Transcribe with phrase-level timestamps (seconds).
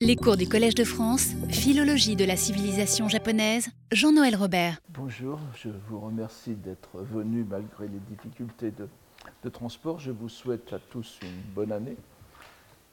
[0.00, 4.78] Les cours du Collège de France, Philologie de la civilisation japonaise, Jean-Noël Robert.
[4.90, 9.98] Bonjour, je vous remercie d'être venu malgré les difficultés de, transport.
[9.98, 11.96] Je vous souhaite à tous une bonne année.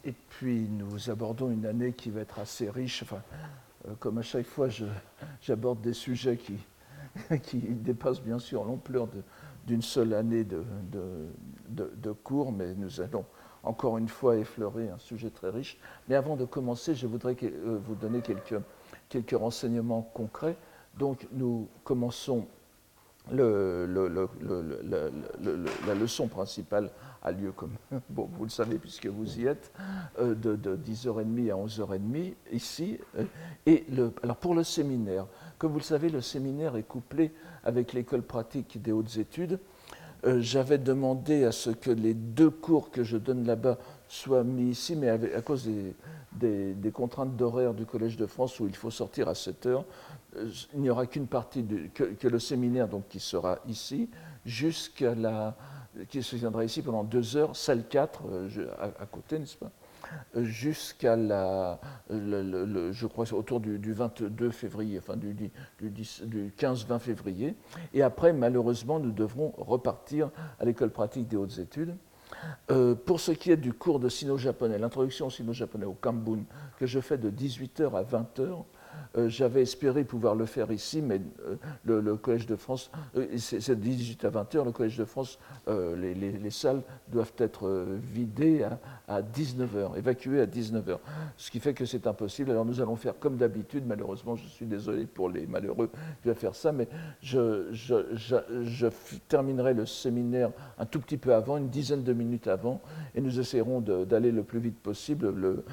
[0.03, 3.03] Et puis nous abordons une année qui va être assez riche.
[3.03, 3.21] Enfin,
[3.87, 4.67] euh, comme à chaque fois,
[5.43, 6.57] j'aborde des sujets qui,
[7.43, 9.07] qui dépassent bien sûr l'ampleur
[9.67, 13.25] d'une seule année de cours, mais nous allons
[13.65, 15.77] encore une fois effleurer un sujet très riche.
[16.07, 20.55] Mais avant de commencer, je voudrais euh, vous donner quelques, renseignements concrets.
[20.97, 22.47] Donc nous commençons,
[23.31, 23.45] la
[25.95, 26.91] leçon principale
[27.23, 27.73] a lieu comme,
[28.09, 29.71] bon, vous le savez puisque vous y êtes,
[30.19, 32.99] euh, de, 10h30 à 11h30 ici.
[33.17, 33.25] Euh,
[33.65, 33.85] et
[34.23, 35.25] alors pour le séminaire,
[35.57, 39.59] comme vous le savez, le séminaire est couplé avec l'école pratique des hautes études.
[40.25, 44.71] Euh, j'avais demandé à ce que les deux cours que je donne là-bas soient mis
[44.71, 45.69] ici, mais à cause
[46.31, 49.85] des, contraintes d'horaire du Collège de France où il faut sortir à 7 heures,
[50.37, 54.09] euh, il n'y aura qu'une partie, que, le séminaire donc, qui sera ici,
[54.45, 55.55] jusqu'à la,
[56.09, 58.67] qui se tiendra ici pendant deux heures, salle 4, euh,
[58.99, 59.71] à côté, n'est-ce pas?
[60.35, 67.55] Jusqu'à la, je crois, autour du, 22 février, enfin du, du 15-20 février.
[67.93, 71.95] Et après, malheureusement, nous devrons repartir à l'école pratique des hautes études.
[72.71, 76.43] Euh, pour ce qui est du cours de sino-japonais, l'introduction au sino-japonais au Kambun,
[76.77, 78.63] que je fais de 18h à 20h,
[79.17, 82.91] euh, j'avais espéré pouvoir le faire ici, mais euh, le, Collège de France,
[83.37, 88.79] c'est 18 à 20 heures, le Collège de France, les, salles doivent être vidées à,
[89.21, 90.99] 19 heures, évacuées à 19 heures.
[91.37, 92.51] Ce qui fait que c'est impossible.
[92.51, 95.89] Alors nous allons faire comme d'habitude, malheureusement, je suis désolé pour les malheureux
[96.21, 96.87] qui vont faire ça, mais
[97.21, 97.71] je,
[99.27, 102.81] terminerai le séminaire un tout petit peu avant, une dizaine de minutes avant,
[103.13, 105.29] et nous essaierons d'aller le plus vite possible.
[105.29, 105.65] Le,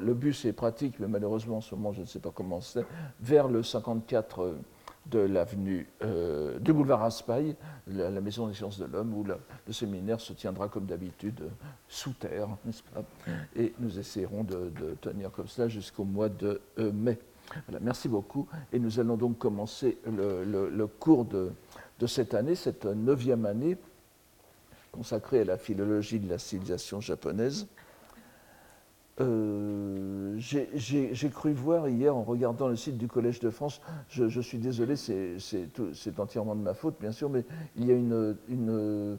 [0.00, 2.60] le bus est pratique, mais malheureusement, en ce moment, je ne sais pas comment
[3.20, 4.54] vers le 54
[5.06, 10.20] de l'avenue euh, du boulevard Raspail, la, Maison des sciences de l'homme, où le séminaire
[10.20, 11.50] se tiendra comme d'habitude
[11.88, 13.02] sous terre, n'est-ce pas?
[13.56, 17.18] Et nous essaierons de, tenir comme cela jusqu'au mois de euh, mai.
[17.80, 18.48] merci beaucoup.
[18.72, 21.50] Et nous allons donc commencer le, cours de,
[22.06, 23.76] cette année, cette neuvième année
[24.92, 27.66] consacrée à la philologie de la civilisation japonaise.
[29.22, 34.58] Euh, j'ai cru voir hier en regardant le site du Collège de France, je, suis
[34.58, 37.44] désolé, c'est entièrement de ma faute bien sûr, mais
[37.76, 39.18] il y a une,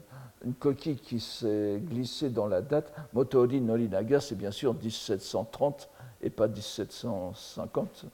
[0.58, 2.92] coquille qui s'est glissée dans la date.
[3.14, 5.88] Motori Norinaga, c'est bien sûr 1730
[6.20, 8.06] et pas 1750.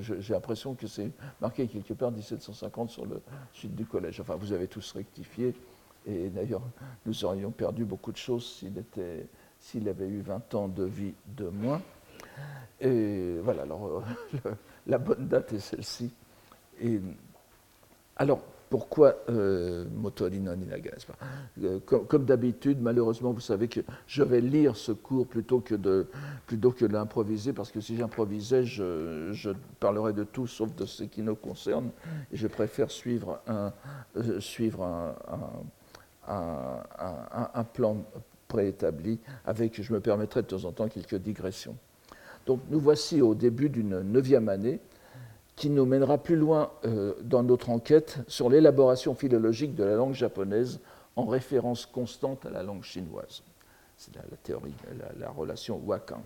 [0.00, 1.10] J'ai l'impression que c'est
[1.40, 3.20] marqué quelque part 1750 sur le
[3.52, 4.20] site du collège.
[4.20, 5.54] Enfin, vous avez tous rectifié.
[6.06, 6.62] Et d'ailleurs,
[7.06, 9.26] nous aurions perdu beaucoup de choses s'il était
[9.64, 11.80] s'il avait eu 20 ans de vie de moins.
[12.80, 14.02] Et voilà, alors
[14.44, 14.50] euh,
[14.86, 16.12] la bonne date est celle-ci.
[16.82, 17.00] Et
[18.16, 20.90] alors, pourquoi euh, Motorino Ninaga
[21.62, 26.08] euh, Comme, d'habitude, malheureusement, vous savez que je vais lire ce cours plutôt que de,
[26.46, 31.22] plutôt que l'improviser, parce que si j'improvisais, je, parlerais de tout sauf de ce qui
[31.22, 31.90] nous concerne,
[32.32, 33.72] et je préfère suivre un,
[34.16, 35.14] euh, suivre
[36.26, 38.04] un plan
[38.54, 41.76] préétabli, avec, je me permettrai de temps en temps, quelques digressions.
[42.46, 44.78] Donc nous voici au début d'une neuvième année
[45.56, 50.14] qui nous mènera plus loin euh, dans notre enquête sur l'élaboration philologique de la langue
[50.14, 50.78] japonaise
[51.16, 53.42] en référence constante à la langue chinoise.
[53.96, 54.74] C'est la, théorie,
[55.18, 56.22] la, relation wakan.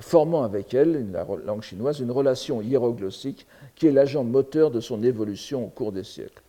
[0.00, 5.02] Formant avec elle, la langue chinoise, une relation hiéroglossique qui est l'agent moteur de son
[5.02, 6.42] évolution au cours des siècles.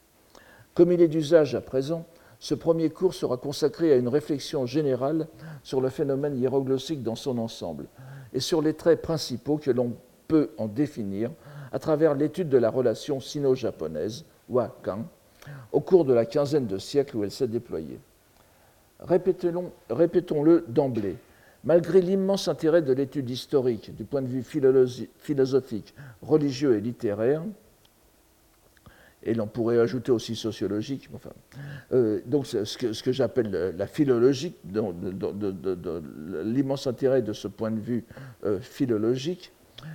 [0.73, 2.05] Comme il est d'usage à présent,
[2.43, 5.29] ce premier cours sera consacré à une réflexion générale
[5.63, 7.85] sur le phénomène hiéroglossique dans son ensemble
[8.33, 9.93] et sur les traits principaux que l'on
[10.27, 11.31] peut en définir
[11.71, 15.05] à travers l'étude de la relation sino-japonaise, Wakan,
[15.71, 18.01] au cours de la quinzaine de siècles où elle s'est déployée.
[18.99, 21.15] Répétons-le d'emblée,
[21.63, 27.43] malgré l'immense intérêt de l'étude historique du point de vue philosophique, religieux et littéraire,
[29.25, 31.09] et l'on pourrait ajouter aussi sociologique.
[31.13, 31.31] Enfin,
[31.93, 34.55] euh, donc ce que, j'appelle la philologie,
[36.43, 38.05] l'immense intérêt de ce point de vue
[38.45, 39.51] euh, philologique,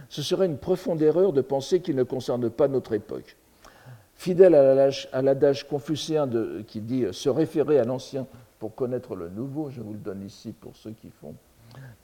[0.08, 3.36] ce serait une profonde erreur de penser qu'il ne concerne pas notre époque.
[4.14, 6.28] Fidèle à l'adage confucéen
[6.66, 8.26] qui dit se référer à l'ancien
[8.58, 11.34] pour connaître le nouveau, je vous le donne ici pour ceux qui font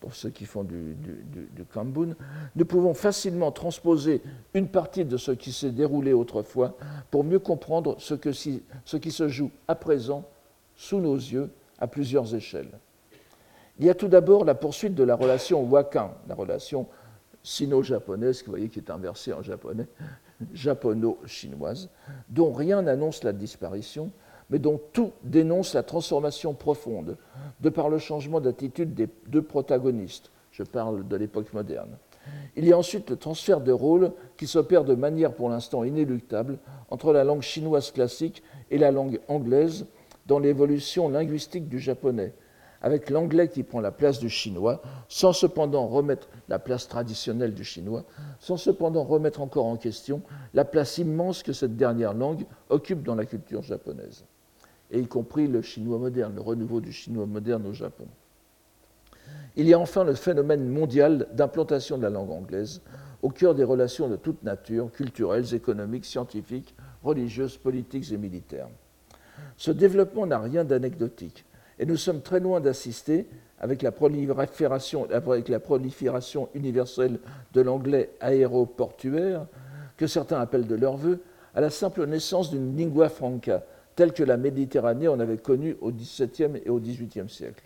[0.01, 1.67] pour ceux qui font du, du,
[2.57, 4.23] nous pouvons facilement transposer
[4.53, 6.77] une partie de ce qui s'est déroulé autrefois
[7.11, 10.25] pour mieux comprendre ce, que ce qui se joue à présent
[10.77, 12.71] sous nos yeux à plusieurs échelles.
[13.79, 16.87] Il y a tout d'abord la poursuite de la relation Wakan, la relation
[17.43, 19.87] sino-japonaise, vous voyez qui est inversée en japonais,
[20.53, 21.91] japono-chinoise,
[22.29, 24.11] dont rien n'annonce la disparition,
[24.51, 27.17] mais dont tout dénonce la transformation profonde,
[27.61, 30.31] de par le changement d'attitude des deux protagonistes.
[30.53, 31.97] Je parle de l'époque moderne.
[32.57, 36.59] Il y a ensuite le transfert de rôle qui s'opère de manière pour l'instant inéluctable
[36.91, 39.87] entre la langue chinoise classique et la langue anglaise
[40.27, 42.33] dans l'évolution linguistique du japonais,
[42.81, 47.65] avec l'anglais qui prend la place du chinois, sans cependant remettre la place traditionnelle du
[47.65, 48.05] chinois,
[48.39, 50.23] sans cependant remettre encore en question
[50.55, 54.25] la place immense que cette dernière langue occupe dans la culture japonaise,
[54.95, 58.07] et y compris le chinois moderne, le renouveau du chinois moderne au Japon.
[59.57, 62.81] Il y a enfin le phénomène mondial d'implantation de la langue anglaise
[63.21, 68.69] au cœur des relations de toute nature, culturelles, économiques, scientifiques, religieuses, politiques et militaires.
[69.57, 71.45] Ce développement n'a rien d'anecdotique,
[71.79, 73.27] et nous sommes très loin d'assister,
[73.59, 77.19] avec avec la prolifération universelle
[77.53, 79.47] de l'anglais aéroportuaire,
[79.97, 81.21] que certains appellent de leur vœu,
[81.55, 83.65] à la simple naissance d'une lingua franca,
[83.97, 87.65] telle que la Méditerranée en avait connue au XVIIe et au XVIIIe siècle.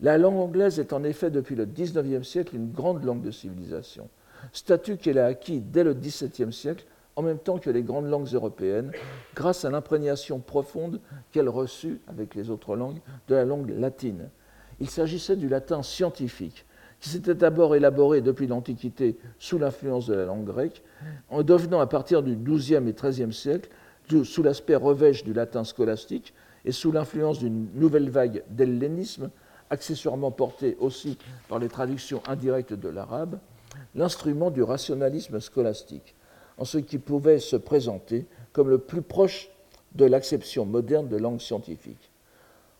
[0.00, 4.08] La langue anglaise est en effet depuis le XIXe siècle une grande langue de civilisation,
[4.52, 6.84] statut qu'elle a acquis dès le XVIIe siècle
[7.16, 8.90] en même temps que les grandes langues européennes,
[9.34, 11.00] grâce à l'imprégnation profonde
[11.30, 14.28] qu'elle reçut, avec les autres langues, de la langue latine.
[14.80, 16.64] Il s'agissait du latin scientifique,
[17.00, 20.82] qui s'était d'abord élaboré depuis l'Antiquité sous l'influence de la langue grecque,
[21.28, 23.68] en devenant à partir du XIIe et XIIIe siècle,
[24.24, 29.30] sous l'aspect revêche du latin scolastique et sous l'influence d'une nouvelle vague d'hellénisme,
[29.70, 31.18] accessoirement porté aussi
[31.48, 33.38] par les traductions indirectes de l'arabe,
[33.94, 36.14] l'instrument du rationalisme scolastique,
[36.58, 39.48] en ce qui pouvait se présenter comme le plus proche
[39.94, 42.10] de l'acception moderne de langue scientifique.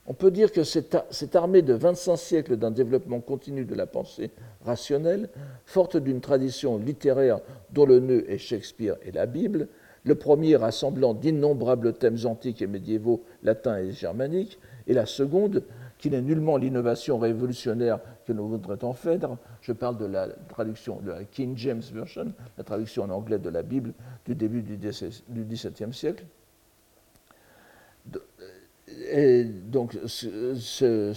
[0.07, 4.31] On peut dire que cette, armée de 25 siècles d'un développement continu de la pensée
[4.65, 5.29] rationnelle,
[5.65, 7.41] forte d'une tradition littéraire
[7.71, 9.69] dont le nœud est Shakespeare et la Bible,
[10.05, 15.63] le premier rassemblant d'innombrables thèmes antiques et médiévaux latins et germaniques, et la seconde
[15.99, 19.37] qui n'est nullement l'innovation révolutionnaire que nous voudrions en faire.
[19.61, 23.49] Je parle de la traduction de la King James Version, la traduction en anglais de
[23.49, 23.93] la Bible
[24.27, 26.25] du début du XVIIe siècle.
[29.11, 31.13] Et donc, ce,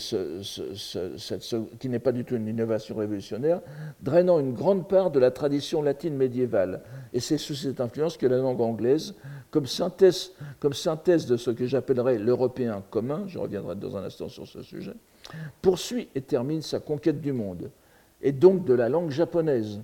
[1.79, 3.61] qui n'est pas du tout une innovation révolutionnaire,
[4.01, 6.81] drainant une grande part de la tradition latine médiévale.
[7.13, 9.15] Et c'est sous cette influence que la langue anglaise,
[9.51, 14.61] comme synthèse, de ce que j'appellerais l'européen commun, je reviendrai dans un instant sur ce
[14.61, 14.93] sujet,
[15.61, 17.71] poursuit et termine sa conquête du monde,
[18.21, 19.79] et donc de la langue japonaise,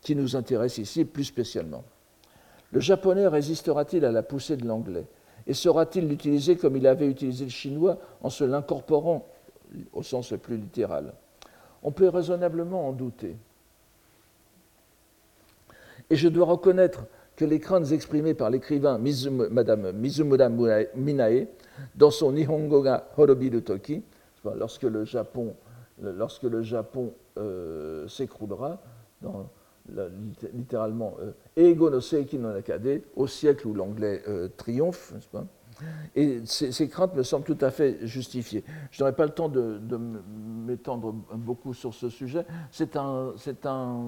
[0.00, 1.84] qui nous intéresse ici plus spécialement.
[2.72, 5.06] Le japonais résistera-t-il à la poussée de l'anglais?
[5.46, 9.26] Et saura-t-il l'utiliser comme il avait utilisé le chinois en se l'incorporant
[9.92, 11.12] au sens le plus littéral?
[11.82, 13.36] On peut raisonnablement en douter.
[16.10, 17.04] Et je dois reconnaître
[17.36, 18.98] que les craintes exprimées par l'écrivain
[19.50, 21.46] Madame Minae
[21.94, 24.02] dans son Nihongo ga Horobiru Toki,
[24.56, 25.54] lorsque le Japon,
[26.00, 28.80] lorsque le Japon euh, s'écroulera,
[30.54, 35.46] littéralement euh, Ego no Seiki no Nakade, au siècle où l'anglais euh, triomphe, n'est-ce pas?
[36.14, 38.64] Et ces, craintes me semblent tout à fait justifiées.
[38.90, 39.80] Je n'aurai pas le temps de,
[40.66, 42.44] m'étendre beaucoup sur ce sujet.
[42.70, 43.32] C'est un,
[43.64, 44.00] un,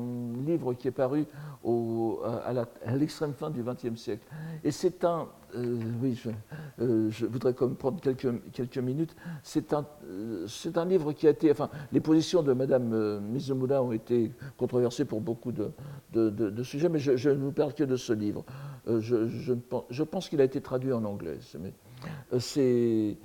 [0.47, 1.27] livre qui est paru
[1.65, 4.27] à l'extrême fin du XXe siècle.
[4.63, 6.21] Et c'est un, euh, oui,
[6.81, 9.15] euh, je, voudrais prendre quelques, quelques minutes.
[9.43, 11.51] C'est un, euh, un livre qui a été.
[11.51, 15.71] Enfin, les positions de Mme Mizumura ont été controversées pour beaucoup de,
[16.13, 18.45] de, sujets, mais je, ne vous parle que de ce livre.
[18.87, 19.29] Je,
[19.91, 21.39] je, pense qu'il a été traduit en anglais.
[22.39, 23.17] C'est,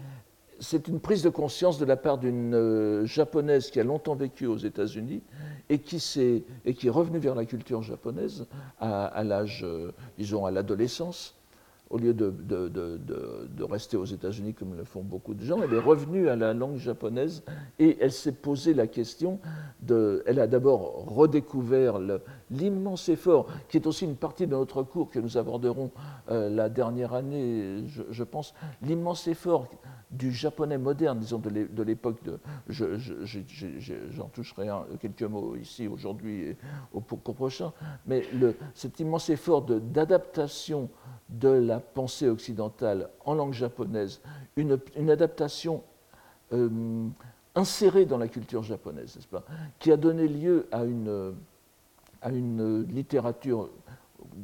[0.60, 4.58] c'est une prise de conscience de la part d'une japonaise qui a longtemps vécu aux
[4.58, 5.22] États-Unis
[5.70, 8.48] et qui, est, et qui est revenue vers la culture japonaise
[8.80, 9.66] à, à l'âge,
[10.18, 11.39] disons, à l'adolescence
[11.90, 16.30] au lieu de, rester aux États-Unis comme le font beaucoup de gens, elle est revenue
[16.30, 17.44] à la langue japonaise
[17.80, 19.40] et elle s'est posé la question.
[19.88, 22.00] Elle a d'abord redécouvert
[22.52, 25.92] l'immense effort, qui est aussi une partie de notre cours que nous aborderons
[26.30, 29.68] euh, la dernière année, je, pense, l'immense effort
[30.12, 32.40] du japonais moderne, disons de l'époque de.
[32.68, 34.68] J'en toucherai
[35.00, 36.58] quelques mots ici aujourd'hui et
[36.94, 37.72] au cours prochain,
[38.08, 38.24] mais
[38.74, 40.90] cet immense effort d'adaptation
[41.30, 44.22] de la pensée occidentale en langue japonaise,
[44.56, 45.84] une, adaptation
[46.54, 47.08] euh,
[47.56, 49.44] insérée dans la culture japonaise, n'est-ce pas,
[49.80, 51.34] qui a donné lieu à une,
[52.22, 53.70] à une littérature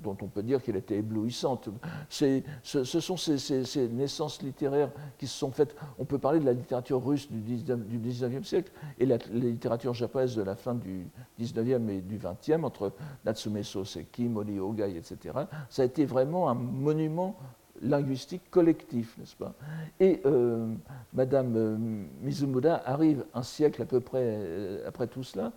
[0.02, 1.70] dont on peut dire qu'elle était éblouissante.
[2.10, 5.76] Ce, ce, sont ces, naissances littéraires qui se sont faites.
[6.00, 10.44] On peut parler de la littérature russe du 19e, siècle et la, littérature japonaise de
[10.44, 11.08] la fin du
[11.40, 12.94] 19e et du 20e, entre
[13.26, 15.36] Natsume Soseki, Mori Ogai, etc.
[15.70, 17.38] Ça a été vraiment un monument
[17.82, 19.54] linguistique collectif, n'est-ce pas?
[20.00, 20.74] Et euh,
[21.14, 25.52] Madame euh, arrive un siècle à peu près euh, après tout cela,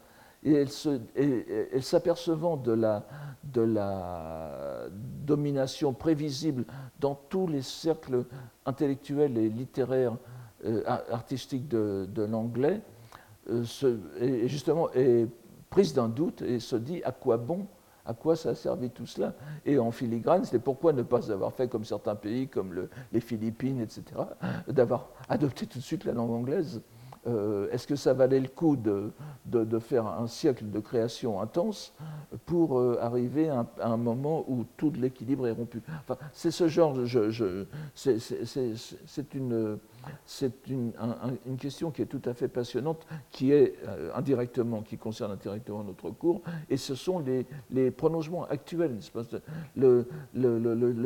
[0.45, 3.05] et elle, s'apercevant de la,
[5.25, 6.65] domination prévisible
[7.01, 8.25] dans tous les cercles
[8.67, 10.17] intellectuels et littéraires,
[10.87, 12.81] artistiques de, l'anglais,
[14.21, 15.27] et justement est
[15.71, 17.67] prise d'un doute et se dit à quoi bon
[18.09, 19.35] à quoi ça a servi tout cela?
[19.67, 23.83] Et en filigrane, c'est pourquoi ne pas avoir fait comme certains pays, comme les Philippines,
[23.83, 24.03] etc.,
[24.67, 26.81] d'avoir adopté tout de suite la langue anglaise?
[27.29, 29.13] Euh, est-ce que ça valait le coup de,
[29.81, 31.93] faire un siècle de création intense
[32.47, 35.83] pour euh, arriver à un, moment où tout l'équilibre est rompu?
[36.01, 36.97] Enfin, C'est ce genre,
[37.95, 39.77] c'est une,
[40.25, 40.93] une,
[41.47, 45.85] une, question qui est tout à fait passionnante, qui est euh, indirectement, qui concerne indirectement
[45.85, 48.99] notre cours, et ce sont les, les prolongements actuels.
[49.77, 50.07] Le,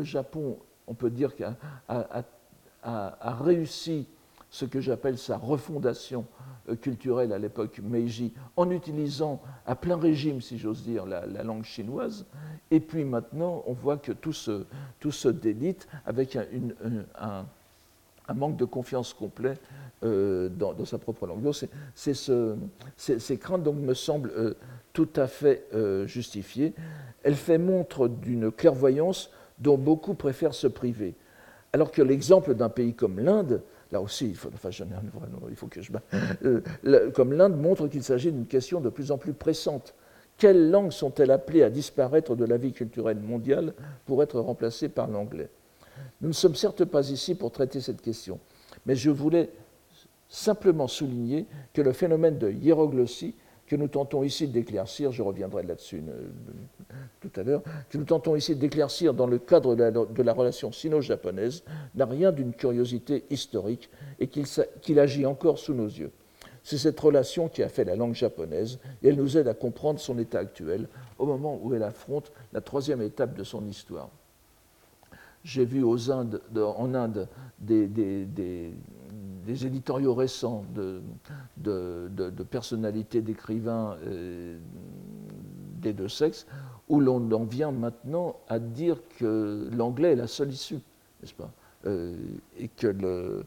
[0.03, 1.33] Japon, on peut dire,
[1.89, 2.23] a,
[2.83, 4.09] a, a réussi
[4.53, 6.27] ce que j'appelle sa refondation
[6.69, 11.65] euh, culturelle à l'époque Meiji, en utilisant à plein régime, si j'ose dire, la, langue
[11.65, 12.27] chinoise.
[12.71, 14.65] Et puis maintenant, on voit que tout se,
[15.01, 17.47] tout se délite avec un,
[18.35, 19.55] manque de confiance complet
[20.05, 21.51] euh, dans, sa propre langue.
[21.95, 22.55] C'est, ce,
[22.97, 24.55] ces craintes donc, me semblent euh,
[24.93, 25.67] tout à fait
[26.05, 26.75] justifiées.
[27.23, 31.15] Elle fait montre d'une clairvoyance dont beaucoup préfèrent se priver.
[31.73, 34.51] Alors que l'exemple d'un pays comme l'Inde, là aussi, il faut,
[35.51, 35.93] il faut que je.
[36.45, 39.95] Euh, comme l'Inde montre qu'il s'agit d'une question de plus en plus pressante.
[40.39, 43.75] Quelles langues sont-elles appelées à disparaître de la vie culturelle mondiale
[44.07, 45.51] pour être remplacées par l'anglais?
[46.21, 48.41] Nous ne sommes certes pas ici pour traiter cette question,
[48.87, 49.51] mais je voulais
[50.29, 53.35] simplement souligner que le phénomène de hiéroglossie
[53.73, 56.29] que nous tentons ici d'éclaircir, je reviendrai là-dessus euh,
[57.23, 61.65] tout à l'heure, que nous tentons ici d'éclaircir dans le cadre de la, relation sino-japonaise,
[61.95, 63.89] n'a rien d'une curiosité historique
[64.21, 66.11] et qu'il agit encore sous nos yeux.
[66.63, 69.99] C'est cette relation qui a fait la langue japonaise et elle nous aide à comprendre
[69.99, 70.87] son état actuel
[71.19, 74.11] au moment où elle affronte la troisième étape de son histoire.
[75.45, 77.27] J'ai vu aux Indes, en Inde
[77.59, 78.75] des, des
[79.49, 81.03] éditoriaux récents de,
[82.51, 84.59] personnalités, d'écrivains euh,
[85.81, 86.47] des deux sexes,
[86.89, 90.81] où l'on en vient maintenant à dire que l'anglais est la seule issue,
[91.21, 91.51] n'est-ce pas
[91.87, 92.15] euh,
[92.59, 93.45] et, que le,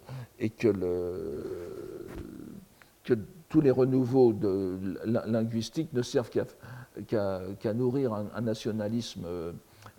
[3.03, 9.25] que, tous les renouveaux de, linguistiques ne servent qu'à nourrir un, nationalisme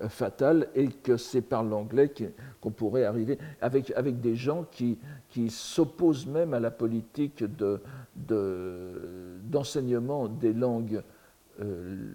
[0.03, 2.13] euh, fatal et que c'est par l'anglais
[2.61, 4.99] qu'on pourrait arriver avec, avec des gens qui,
[5.31, 7.43] qui s'opposent même à la politique
[8.15, 11.03] d'enseignement de, des langues
[11.61, 12.13] euh,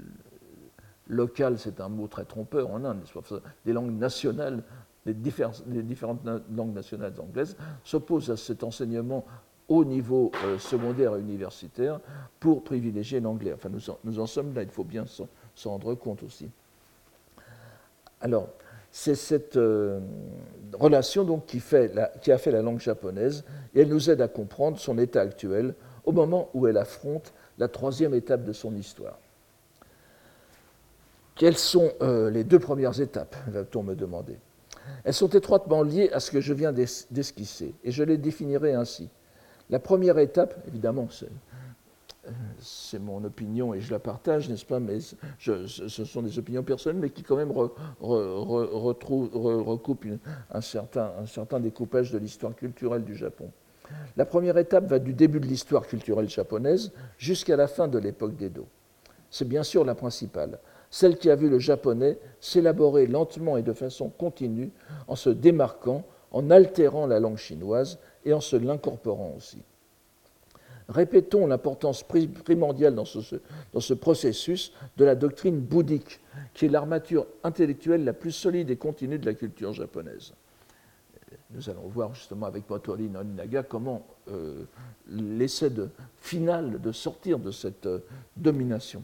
[1.08, 3.02] locales, c'est un mot très trompeur en Inde,
[3.66, 4.62] des langues nationales,
[5.06, 5.64] des, différentes
[6.56, 9.26] langues nationales anglaises, s'opposent à cet enseignement
[9.68, 12.00] au niveau euh, secondaire et universitaire
[12.40, 13.54] pour privilégier l'anglais.
[13.54, 16.52] Enfin, nous nous en sommes là, il faut bien s'en rendre compte aussi.
[18.22, 18.50] Alors,
[18.92, 20.00] c'est cette euh,
[20.74, 25.22] relation qui, a fait la langue japonaise et elle nous aide à comprendre son état
[25.22, 25.74] actuel
[26.06, 29.18] au moment où elle affronte la troisième étape de son histoire.
[31.36, 34.38] Quelles sont euh, les deux premières étapes va-t-on me demander?
[35.04, 39.10] Elles sont étroitement liées à ce que je viens d'esquisser et je les définirai ainsi.
[39.70, 41.08] La première étape, évidemment,
[42.60, 45.00] c'est mon opinion et je la partage, n'est-ce pas, mais
[45.40, 47.52] ce sont des opinions personnelles, mais qui quand même
[49.62, 50.06] recoupent
[50.52, 53.50] un certain découpage de l'histoire culturelle du Japon.
[54.16, 58.36] La première étape va du début de l'histoire culturelle japonaise jusqu'à la fin de l'époque
[58.36, 58.68] d'Edo.
[59.30, 60.60] C'est bien sûr la principale,
[60.90, 64.72] celle qui a vu le japonais s'élaborer lentement et de façon continue
[65.08, 69.64] en se démarquant, en altérant la langue chinoise et en se l'incorporant aussi.
[70.92, 76.20] Répétons l'importance primordiale dans ce, processus de la doctrine bouddhique,
[76.54, 80.34] qui est l'armature intellectuelle la plus solide et continue de la culture japonaise.
[81.52, 84.64] Nous allons voir justement avec Motori Noninaga comment euh,
[85.10, 85.70] l'essai
[86.20, 88.00] final de sortir de cette euh,
[88.38, 89.02] domination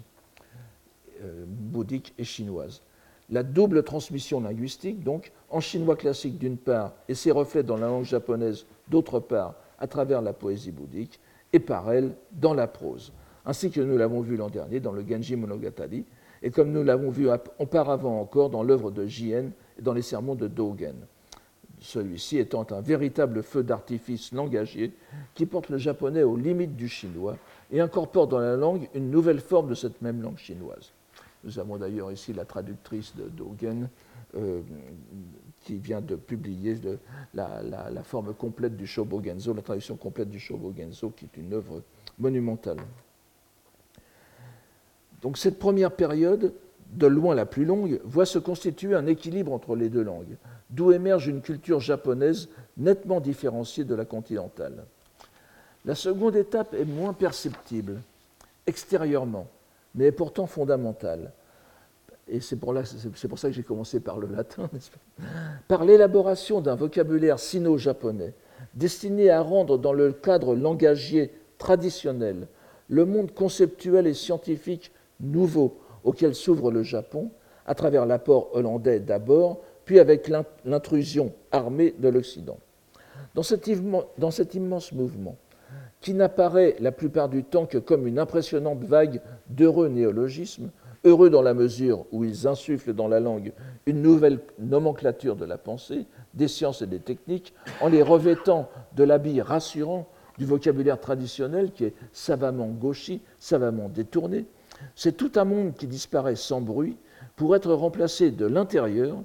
[1.24, 2.82] euh, bouddhique et chinoise.
[3.30, 7.88] La double transmission linguistique, donc, en chinois classique d'une part, et ses reflets dans la
[7.88, 11.20] langue japonaise d'autre part, à travers la poésie bouddhique,
[11.58, 13.12] et par elle dans la prose,
[13.44, 16.06] ainsi que nous l'avons vu l'an dernier dans le Genji Monogatari,
[16.44, 19.46] et comme nous l'avons vu auparavant encore dans l'œuvre de Jien
[19.80, 20.94] et dans les sermons de Dogen.
[21.80, 24.94] Celui-ci étant un véritable feu d'artifice langagier
[25.34, 27.38] qui porte le japonais aux limites du chinois
[27.72, 30.92] et incorpore dans la langue une nouvelle forme de cette même langue chinoise.
[31.44, 33.90] Nous avons d'ailleurs ici la traductrice de Dogen
[34.36, 34.62] euh,
[35.68, 36.78] qui vient de publier
[37.34, 41.82] la, la, forme complète du Shobogenzo, la traduction complète du Shobogenzo, qui est une œuvre
[42.18, 42.78] monumentale.
[45.22, 46.54] Donc cette première période,
[46.94, 50.38] de loin la plus longue, voit se constituer un équilibre entre les deux langues,
[50.70, 52.48] d'où émerge une culture japonaise
[52.78, 54.86] nettement différenciée de la continentale.
[55.84, 58.00] La seconde étape est moins perceptible,
[58.66, 59.48] extérieurement,
[59.96, 61.34] mais est pourtant fondamentale.
[62.30, 62.74] Et c'est pour,
[63.40, 64.70] ça que j'ai commencé par le latin,
[65.68, 68.34] Par l'élaboration d'un vocabulaire sino-japonais,
[68.74, 72.48] destiné à rendre dans le cadre langagier traditionnel
[72.90, 77.32] le monde conceptuel et scientifique nouveau auquel s'ouvre le Japon,
[77.66, 80.32] à travers l'apport hollandais d'abord, puis avec
[80.66, 82.58] l'intrusion armée de l'Occident.
[83.36, 83.44] Dans,
[84.18, 85.36] dans cet immense mouvement,
[86.02, 90.70] qui n'apparaît la plupart du temps que comme une impressionnante vague d'heureux néologismes,
[91.04, 93.54] heureux dans la mesure où ils insufflent dans la langue
[93.86, 99.04] une nouvelle nomenclature de la pensée, des sciences et des techniques, en les revêtant de
[99.04, 104.46] l'habit rassurant du vocabulaire traditionnel qui est savamment gauchi, savamment détourné,
[104.96, 106.98] c'est tout un monde qui disparaît sans bruit
[107.36, 109.18] pour être remplacé de l'intérieur,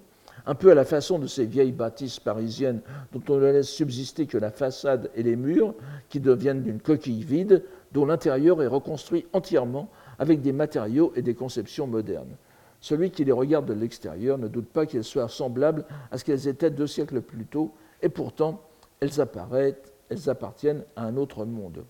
[0.46, 2.80] un peu à la façon de ces vieilles bâtisses parisiennes
[3.12, 5.74] dont on ne laisse subsister que la façade et les murs,
[6.08, 7.62] qui deviennent d'une coquille vide,
[7.92, 9.88] dont l'intérieur est reconstruit entièrement
[10.22, 12.36] avec des matériaux et des conceptions modernes.
[12.78, 16.46] Celui qui les regarde de l'extérieur ne doute pas qu'elles soient semblables à ce qu'elles
[16.46, 18.60] étaient deux siècles plus tôt, et pourtant
[19.00, 19.74] elles apparaissent,
[20.10, 21.84] elles appartiennent à un autre monde.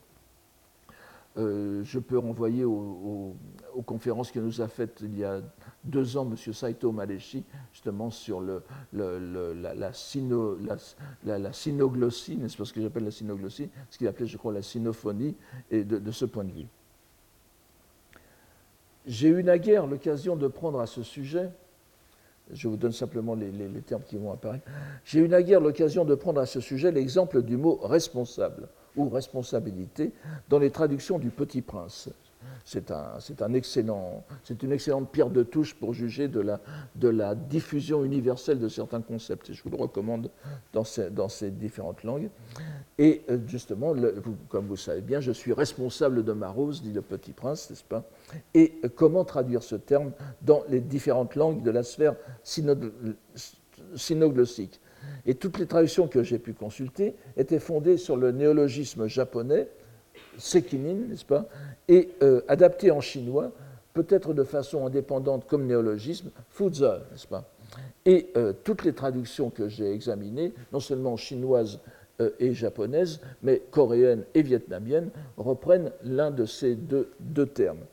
[1.36, 3.36] Euh, je peux renvoyer aux,
[3.84, 5.42] conférences qu'il nous a faites il y a
[5.84, 6.54] deux ans, M.
[6.54, 8.60] Saito Maleshi, justement sur la,
[8.94, 9.92] la,
[11.52, 15.36] synoglossie, n'est-ce pas ce que j'appelle la synoglossie, ce qu'il appelait, je crois, la sinophonie,
[15.70, 16.66] et de, ce point de vue.
[19.06, 21.50] J'ai eu naguère l'occasion de prendre à ce sujet,
[22.52, 24.65] je vous donne simplement les, termes qui vont apparaître,
[25.04, 30.12] j'ai eu naguère l'occasion de prendre à ce sujet l'exemple du mot responsable ou responsabilité
[30.49, 32.10] dans les traductions du Petit Prince.
[32.65, 34.25] C'est un, un excellent,
[34.63, 36.61] une excellente pierre de touche pour juger de la,
[36.97, 39.50] de la, diffusion universelle de certains concepts.
[39.50, 40.31] Et je vous le recommande
[40.73, 42.31] dans ces, dans ces différentes langues.
[42.99, 43.95] Et euh, justement,
[44.49, 47.85] comme vous savez bien, je suis responsable de ma rose, dit le Petit Prince, n'est-ce
[47.85, 48.05] pas?
[48.55, 52.15] Et euh, comment traduire ce terme dans les différentes langues de la sphère
[53.95, 54.81] synoglossique
[55.26, 59.69] et toutes les traductions que j'ai pu consulter étaient fondées sur le néologisme japonais,
[60.37, 61.47] sekinin, n'est-ce pas,
[61.88, 63.50] et euh, adapté en chinois,
[63.95, 67.45] peut-être de façon indépendante comme néologisme, fuza, n'est-ce pas?
[68.04, 71.80] Et euh, toutes les traductions que j'ai examinées, non seulement chinoises
[72.21, 77.84] euh, et japonaises, mais coréennes et vietnamiennes, reprennent l'un de ces deux termes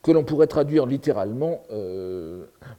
[0.00, 1.64] que l'on pourrait traduire littéralement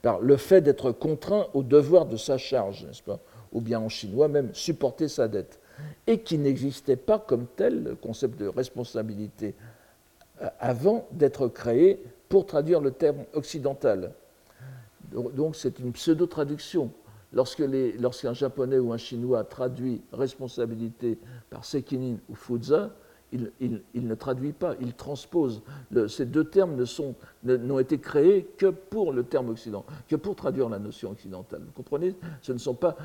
[0.01, 3.19] par le fait d'être contraint au devoir de sa charge, n'est-ce pas?
[3.51, 5.59] Ou bien en chinois même, supporter sa dette.
[6.07, 9.55] Et qui n'existait pas comme tel, le concept de responsabilité,
[10.41, 14.13] euh, avant d'être créé pour traduire le terme occidental.
[15.11, 16.91] Donc c'est une pseudo-traduction.
[17.33, 21.17] Lorsqu'un japonais ou un chinois traduit responsabilité
[21.49, 22.91] par sekinin ou fuza,
[23.31, 25.61] il, ne traduit pas, il transpose.
[26.07, 26.83] ces deux termes
[27.43, 31.61] n'ont été créés que pour le terme occident, que pour traduire la notion occidentale.
[31.65, 32.15] Vous comprenez?
[32.41, 32.95] Ce ne, sont pas,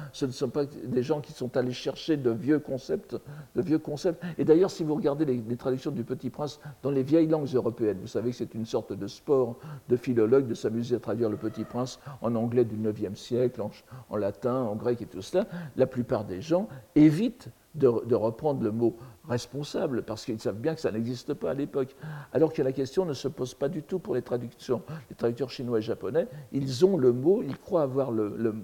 [0.84, 3.16] des gens qui sont allés chercher de vieux concepts.
[3.54, 4.22] De vieux concepts.
[4.38, 7.98] Et d'ailleurs, si vous regardez les, traductions du Petit Prince dans les vieilles langues européennes,
[8.00, 9.56] vous savez que c'est une sorte de sport
[9.88, 13.62] de philologue de s'amuser à traduire le Petit Prince en anglais du IXe siècle,
[14.10, 15.46] en, latin, en grec et tout cela.
[15.76, 18.96] La plupart des gens évitent de reprendre le mot
[19.28, 21.94] responsables, parce qu'ils savent bien que ça n'existe pas à l'époque.
[22.32, 24.82] Alors que la question ne se pose pas du tout pour les traductions.
[25.10, 28.54] Les traducteurs chinois et japonais, ils ont le mot, ils croient avoir le...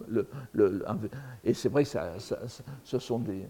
[1.45, 2.13] et c'est vrai que ça,
[2.85, 3.47] ce sont des...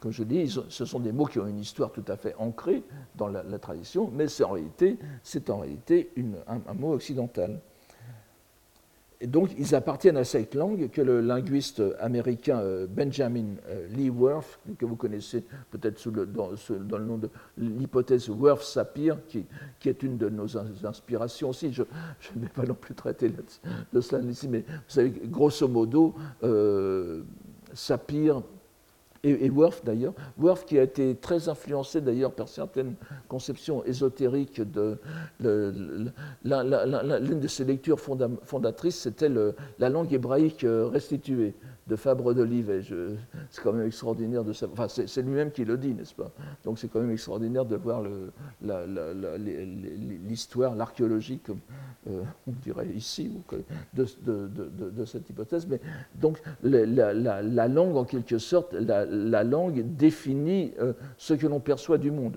[0.00, 2.82] Comme je dis, ce sont des mots qui ont une histoire tout à fait ancrée
[3.14, 6.10] dans la, tradition, mais c'est en réalité, c'est en réalité
[6.46, 7.60] un mot occidental.
[9.24, 14.10] Et donc, ils appartiennent à cette langue que le linguiste américain euh, Benjamin euh, Lee
[14.10, 16.50] Worth, que vous connaissez peut-être dans,
[16.98, 19.46] le nom de l'hypothèse Worth-Sapir, qui,
[19.86, 21.72] est une de nos inspirations aussi.
[21.72, 21.84] Je,
[22.36, 23.32] ne vais pas non plus traiter
[23.94, 27.22] de cela ici, mais vous savez, grosso modo, euh,
[27.72, 28.42] Sapir
[29.24, 32.94] et, Worf d'ailleurs, Worf qui a été très influencé d'ailleurs par certaines
[33.28, 34.98] conceptions ésotériques de
[35.40, 39.30] l'une de ses lectures fondatrices, c'était
[39.78, 41.54] la langue hébraïque euh, restituée
[41.86, 42.80] de Fabre d'Olivet.
[43.50, 44.86] C'est quand même extraordinaire de savoir.
[44.86, 46.30] Enfin, c'est lui-même qui le dit, n'est-ce pas?
[46.64, 48.02] Donc c'est quand même extraordinaire de voir
[50.26, 51.60] l'histoire, l'archéologie, comme
[52.08, 53.30] euh, on dirait ici,
[53.92, 55.66] de, cette hypothèse.
[55.66, 55.80] Mais
[56.14, 58.74] donc la, langue, en quelque sorte,
[59.14, 62.36] langue définit euh, ce que l'on perçoit du monde.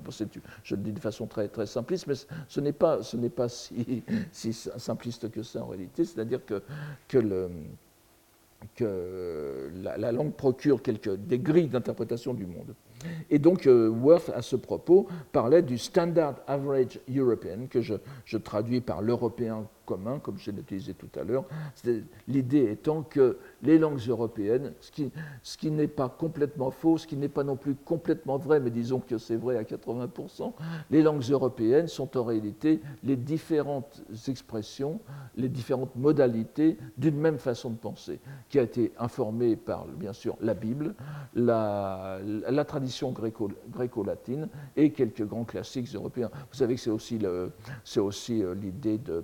[0.64, 2.16] Je le dis de façon très, très simpliste, mais
[2.48, 6.06] ce n'est pas, ce pas si, si simpliste que ça en réalité.
[6.06, 6.62] C'est-à-dire que,
[7.08, 7.50] que le
[8.76, 12.74] que la, langue procure quelques, des grilles d'interprétation du monde.
[13.30, 17.94] Et donc, euh, Worth, à ce propos, parlait du Standard Average European, que je,
[18.26, 21.46] je traduis par l'européen commun, comme je l'ai utilisé tout à l'heure.
[22.28, 25.10] L'idée étant que les langues européennes, ce qui,
[25.42, 28.70] ce qui n'est pas complètement faux, ce qui n'est pas non plus complètement vrai, mais
[28.70, 30.54] disons que c'est vrai à 80%,
[30.92, 35.00] les langues européennes sont en réalité les différentes expressions,
[35.38, 38.20] les différentes modalités d'une même façon de penser,
[38.50, 40.94] qui a été informée par, bien sûr, la Bible,
[41.34, 46.30] la, la tradition gréco-latine et quelques grands classiques européens.
[46.52, 46.90] Vous savez que c'est
[48.00, 49.24] aussi euh, l'idée de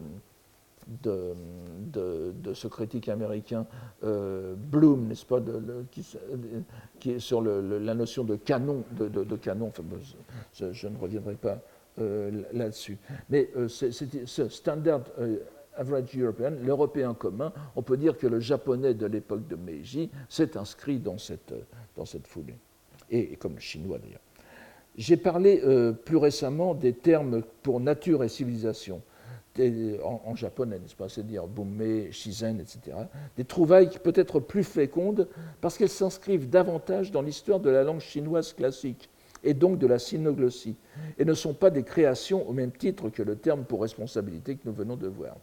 [0.88, 3.65] de, ce critique américain
[4.04, 5.39] euh, Bloom, n'est-ce pas,
[7.00, 9.67] qui, est sur la notion de canon, de, canon.
[9.67, 9.84] Enfin,
[10.54, 11.60] je, ne reviendrai pas
[12.00, 12.98] euh, là-dessus.
[13.30, 15.02] Mais euh, ce standard
[15.76, 20.58] average European, l'européen commun, on peut dire que le japonais de l'époque de Meiji s'est
[20.58, 21.54] inscrit dans cette,
[21.96, 22.58] dans cette foulée,
[23.10, 24.22] et, comme le chinois d'ailleurs.
[24.96, 25.60] J'ai parlé
[26.06, 29.02] plus récemment des termes pour nature et civilisation
[30.04, 32.98] en, japonais, n'est-ce pas C'est-à-dire Bumme, Shizen, etc.
[33.38, 35.28] Des trouvailles qui peut être plus fécondes
[35.62, 39.10] parce qu'elles s'inscrivent davantage dans l'histoire de la langue chinoise classique
[39.44, 40.78] et donc de la sinoglossie,
[41.18, 44.62] et ne sont pas des créations au même titre que le terme pour responsabilité que
[44.66, 45.36] nous venons de voir.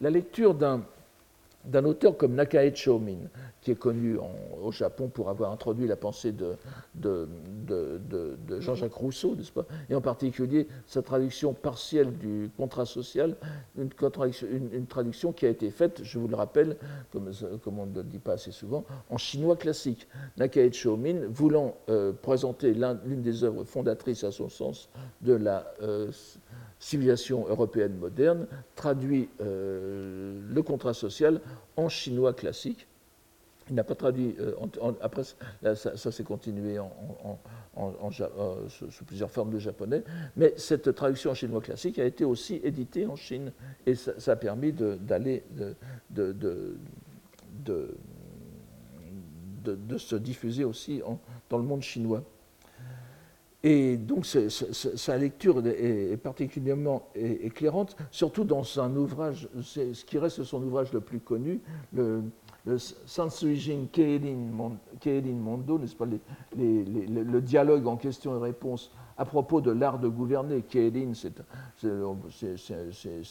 [0.00, 0.84] La lecture d'un
[1.64, 3.28] d'un auteur comme Nakae Chomin,
[3.60, 4.18] qui est connu
[4.62, 6.56] au Japon pour avoir introduit la pensée de,
[6.94, 7.28] de,
[7.66, 9.64] de, Jean-Jacques Rousseau, n'est-ce pas?
[9.88, 13.36] Et en particulier sa traduction partielle du contrat social,
[13.78, 16.76] une, traduction qui a été faite, je vous le rappelle,
[17.10, 17.30] comme,
[17.78, 20.06] on ne le dit pas assez souvent, en chinois classique.
[20.36, 24.90] Nakae Chomin, voulant euh, présenter l'une des œuvres fondatrices à son sens
[25.22, 26.10] de la euh,
[26.84, 31.40] civilisation européenne moderne, traduit euh, le contrat social
[31.78, 32.86] en chinois classique.
[33.70, 34.52] Il n'a pas traduit, euh,
[35.00, 35.22] après
[35.74, 36.90] ça, s'est continué en,
[37.78, 40.04] euh, sous, plusieurs formes de japonais,
[40.36, 43.52] mais cette traduction en chinois classique a été aussi éditée en Chine
[43.86, 45.74] et ça, a permis d'aller, de,
[46.10, 47.96] de,
[49.64, 51.00] de, se diffuser aussi
[51.48, 52.22] dans le monde chinois.
[53.66, 60.62] Et donc sa lecture est particulièrement éclairante, surtout dans un ouvrage, ce qui reste son
[60.62, 61.62] ouvrage le plus connu,
[61.94, 62.24] le,
[62.66, 64.36] le Sansuijin Keirin
[65.32, 66.04] Mondo, n'est-ce pas,
[66.54, 70.60] le dialogue en questions et réponses à propos de l'art de gouverner.
[70.62, 71.32] Keirin, c'est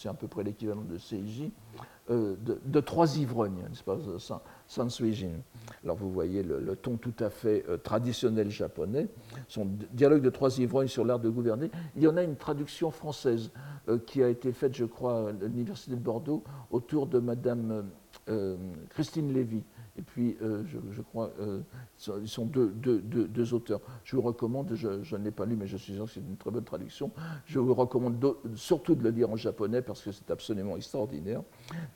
[0.07, 1.51] à peu près l'équivalent de Seiji.
[2.09, 2.35] Euh,
[2.65, 3.97] de, trois ivrognes, n'est-ce pas.
[5.83, 9.07] Alors vous voyez le, ton tout à fait euh, traditionnel japonais,
[9.47, 11.71] son dialogue de trois ivrognes sur l'art de gouverner.
[11.95, 13.51] Il y en a une traduction française
[13.87, 17.85] euh, qui a été faite, je crois, à l'Université de Bordeaux autour de Madame
[18.89, 19.63] Christine Lévy,
[19.95, 21.60] et puis, euh, je, crois, euh,
[22.19, 23.79] ils sont deux, auteurs.
[24.03, 26.36] Je vous recommande, je, ne l'ai pas lu, mais je suis sûr que c'est une
[26.36, 27.12] très bonne traduction.
[27.45, 31.43] Je vous recommande surtout de le lire en japonais parce que c'est absolument extraordinaire.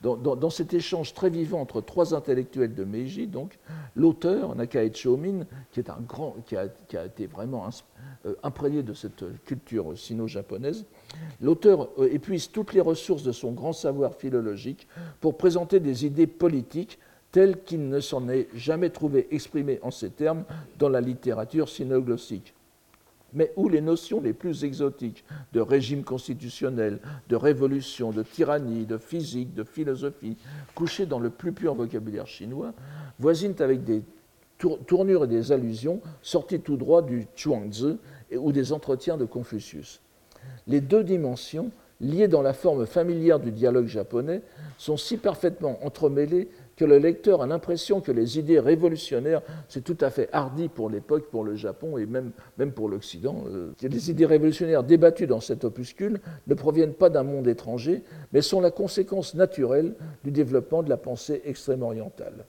[0.01, 3.57] Dans, cet échange très vivant entre trois intellectuels de Meiji, donc
[3.95, 7.67] l'auteur Nakae Chomin, qui est un grand, qui a été vraiment
[8.25, 10.85] euh, imprégné de cette culture sino-japonaise,
[11.41, 14.87] l'auteur épuise toutes les ressources de son grand savoir philologique
[15.19, 16.99] pour présenter des idées politiques
[17.31, 20.43] tel qu'il ne s'en est jamais trouvé exprimé en ces termes
[20.79, 22.53] dans la littérature synoglossique
[23.33, 28.97] mais où les notions les plus exotiques de régime constitutionnel, de révolution, de tyrannie, de
[28.97, 30.37] physique, de philosophie,
[30.75, 32.73] couchées dans le plus pur vocabulaire chinois,
[33.19, 34.01] voisinent avec des
[34.87, 37.97] tournures et des allusions sorties tout droit du Chuangzi
[38.35, 40.01] ou des entretiens de Confucius.
[40.65, 44.41] Les deux dimensions, liées dans la forme familière du dialogue japonais,
[44.77, 49.97] sont si parfaitement entremêlées que le lecteur a l'impression que les idées révolutionnaires, c'est tout
[49.99, 52.31] à fait hardi pour l'époque, pour le Japon et même,
[52.71, 53.43] pour l'Occident.
[53.47, 58.41] Euh, les idées révolutionnaires débattues dans cet opuscule ne proviennent pas d'un monde étranger, mais
[58.41, 62.45] sont la conséquence naturelle du développement de la pensée extrême orientale.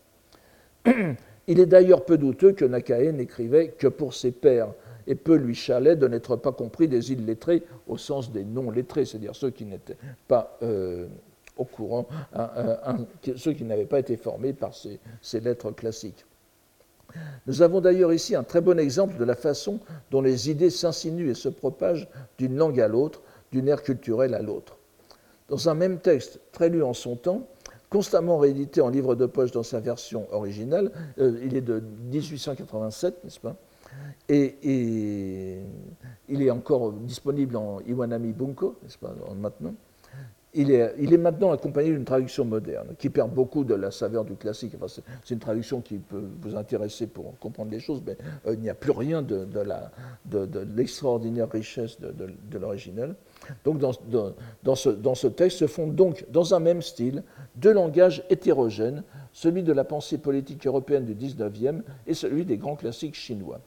[1.46, 4.68] Il est d'ailleurs peu douteux que Nakae n'écrivait que pour ses pairs,
[5.06, 9.34] et peu lui chalait de n'être pas compris des illettrés au sens des non-lettrés, c'est-à-dire
[9.34, 9.96] ceux qui n'étaient
[10.28, 11.06] pas euh,
[11.58, 12.06] au courant,
[13.36, 16.24] ceux qui n'avaient pas été formés par ces, lettres classiques.
[17.46, 21.30] Nous avons d'ailleurs ici un très bon exemple de la façon dont les idées s'insinuent
[21.30, 24.76] et se propagent d'une langue à l'autre, d'une ère culturelle à l'autre.
[25.48, 27.46] Dans un même texte, très lu en son temps,
[27.88, 33.24] constamment réédité en livre de poche dans sa version originale, euh, il est de 1887,
[33.24, 33.56] n'est-ce pas?
[34.28, 35.62] Et,
[36.28, 39.74] il est encore disponible en Iwanami Bunko, n'est-ce pas, maintenant
[40.54, 44.72] il est, maintenant accompagné d'une traduction moderne qui perd beaucoup de la saveur du classique.
[44.86, 48.70] c'est une traduction qui peut vous intéresser pour comprendre les choses, mais euh, il n'y
[48.70, 49.46] a plus rien de,
[50.74, 53.14] l'extraordinaire richesse de, l'original.
[53.64, 57.22] Donc dans, ce, texte se font donc, dans un même style,
[57.56, 62.76] deux langages hétérogènes, celui de la pensée politique européenne du XIXe et celui des grands
[62.76, 63.60] classiques chinois.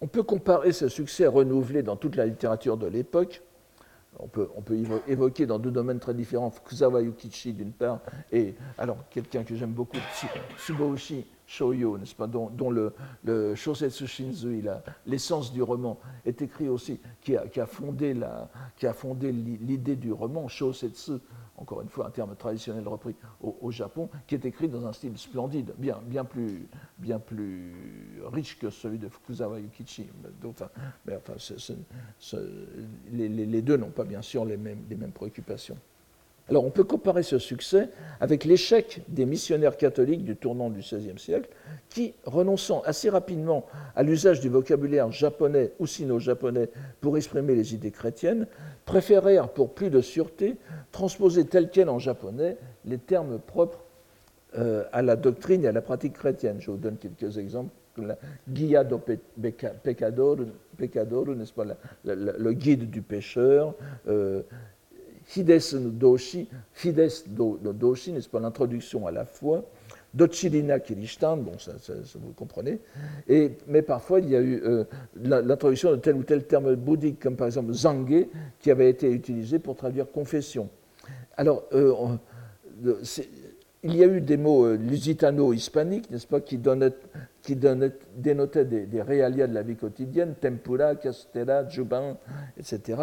[0.00, 3.42] On peut comparer ce succès renouvelé dans toute la littérature de l'époque
[4.18, 4.48] on peut,
[5.06, 6.50] évoquer dans deux domaines très différents.
[6.50, 8.00] Fukuzawa Yukichi d'une part,
[8.32, 9.98] et alors quelqu'un que j'aime beaucoup,
[10.58, 12.92] Tsuboshi Shoyo, n'est-ce pas, dont, le,
[13.24, 14.64] le, Shosetsu Shinzu,
[15.06, 18.14] l'essence du roman, est écrit aussi, qui a, qui a fondé
[19.32, 21.12] l'idée du roman, Shosetsu,
[21.56, 25.16] encore une fois un terme traditionnel repris au, Japon, qui est écrit dans un style
[25.18, 26.68] splendide, bien, bien, plus,
[27.04, 27.74] bien plus
[28.32, 30.06] riche que celui de Fukuzawa Yukichi.
[33.12, 35.76] Les, deux n'ont pas bien sûr les mêmes, les mêmes préoccupations.
[36.48, 37.88] Alors on peut comparer ce succès
[38.20, 41.48] avec l'échec des missionnaires catholiques du tournant du XVIe siècle,
[41.88, 47.90] qui, renonçant assez rapidement à l'usage du vocabulaire japonais ou sino-japonais pour exprimer les idées
[47.90, 48.46] chrétiennes,
[48.84, 50.56] préférèrent, pour plus de sûreté,
[50.92, 53.83] transposer tel quel en japonais les termes propres
[54.56, 56.56] euh, à la doctrine et à la pratique chrétienne.
[56.60, 57.70] Je vous donne quelques exemples.
[57.96, 59.00] La guia do
[59.86, 60.38] pecador,
[61.36, 61.64] n'est-ce pas,
[62.04, 63.74] le guide du pécheur,
[64.08, 64.42] euh,
[65.36, 66.48] Hides Doshi,
[66.82, 69.64] Hides Doshi, n'est-ce pas, l'introduction à la foi,
[70.12, 71.72] Dochilina Kirishtan, bon, ça,
[72.16, 72.78] vous comprenez,
[73.28, 74.84] et, mais parfois il y a eu euh,
[75.22, 78.28] l'introduction de tel ou tel terme bouddhique, comme par exemple Zangé,
[78.60, 80.68] qui avait été utilisé pour traduire confession.
[81.36, 82.16] Alors, euh,
[83.84, 86.58] il y a eu des mots euh, lusitano-hispaniques, n'est-ce pas, qui,
[87.42, 92.16] qui dénotaient des, des, réalias de la vie quotidienne, tempura, castella, jubin,
[92.58, 93.02] etc.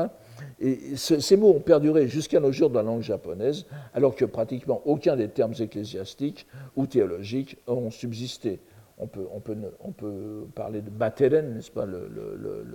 [0.59, 4.81] Et ces mots ont perduré jusqu'à nos jours dans la langue japonaise, alors que pratiquement
[4.85, 8.59] aucun des termes ecclésiastiques ou théologiques ont subsisté.
[8.97, 12.65] On peut, on peut, on peut parler de Bateren, n'est-ce pas, le, le,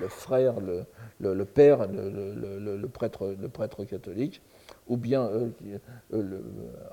[0.00, 4.40] le, frère, le, père, le, prêtre, le prêtre catholique
[4.90, 5.48] ou bien euh,
[6.12, 6.40] euh,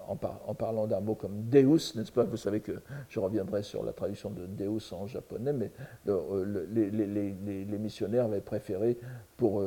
[0.07, 2.23] en, parlant d'un mot comme Deus, n'est-ce pas?
[2.23, 2.73] Vous savez que
[3.10, 5.71] je reviendrai sur la traduction de Deus en japonais, mais
[6.07, 8.97] euh, les, missionnaires avaient préféré,
[9.36, 9.63] pour,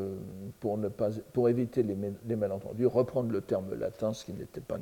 [1.48, 4.78] éviter les, malentendus, reprendre le terme latin, ce qui n'était pas.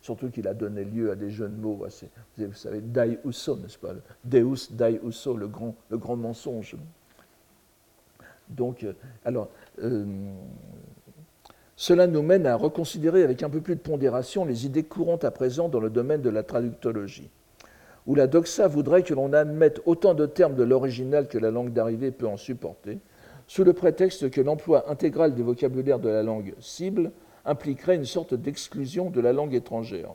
[0.00, 1.86] Surtout qu'il a donné lieu à des jeux de mots.
[2.38, 3.92] Vous savez, Dai Uso, n'est-ce pas?
[4.24, 6.74] Deus, Dai Uso, le grand, le grand mensonge.
[8.48, 8.86] Donc,
[9.26, 9.50] alors.
[11.76, 15.30] Cela nous mène à reconsidérer avec un peu plus de pondération les idées courantes à
[15.30, 17.30] présent dans le domaine de la traductologie,
[18.06, 21.72] où la doxa voudrait que l'on admette autant de termes de l'original que la langue
[21.72, 22.98] d'arrivée peut en supporter,
[23.46, 27.10] sous le prétexte que l'emploi intégral du vocabulaire de la langue cible
[27.44, 30.14] impliquerait une sorte d'exclusion de la langue étrangère.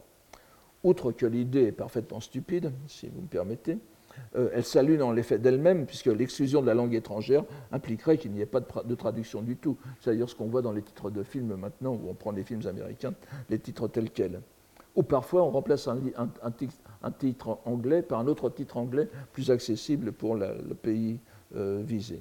[0.84, 3.78] Outre que l'idée est parfaitement stupide, si vous me permettez,
[4.36, 8.42] euh, elle salue dans l'effet d'elle-même, puisque l'exclusion de la langue étrangère impliquerait qu'il n'y
[8.42, 9.78] ait pas de, traduction du tout.
[10.00, 12.44] C'est d'ailleurs ce qu'on voit dans les titres de films maintenant, où on prend les
[12.44, 13.14] films américains,
[13.50, 14.42] les titres tels quels.
[14.96, 16.00] Ou parfois on remplace un,
[17.18, 21.20] titre, anglais par un autre titre anglais plus accessible pour le pays
[21.56, 22.20] euh, visé.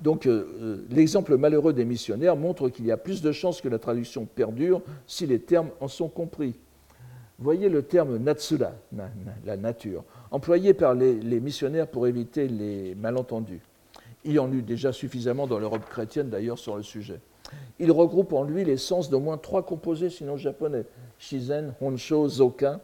[0.00, 3.78] Donc euh, l'exemple malheureux des missionnaires montre qu'il y a plus de chances que la
[3.78, 6.54] traduction perdure si les termes en sont compris.
[7.40, 8.72] Voyez le terme natsura,
[9.44, 13.60] la nature employé par les, missionnaires pour éviter les malentendus.
[14.24, 17.20] Il y en eut déjà suffisamment dans l'Europe chrétienne d'ailleurs sur le sujet.
[17.78, 20.84] Il regroupe en lui les sens d'au moins trois composés sinon japonais,
[21.18, 22.80] Shizen, Honsho, Zoka,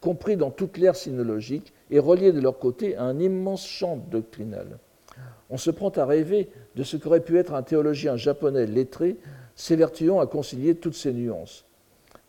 [0.00, 4.78] compris dans toute l'ère sinologique et reliés de leur côté à un immense champ doctrinal.
[5.50, 9.16] On se prend à rêver de ce qu'aurait pu être un théologien japonais lettré,
[9.56, 11.64] s'évertuant à concilier toutes ces nuances,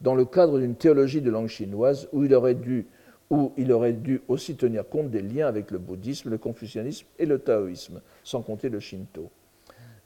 [0.01, 2.87] dans le cadre d'une théologie de langue chinoise où il aurait dû
[3.29, 7.25] où il aurait dû aussi tenir compte des liens avec le bouddhisme, le confucianisme et
[7.25, 9.29] le taoïsme, sans compter le shinto.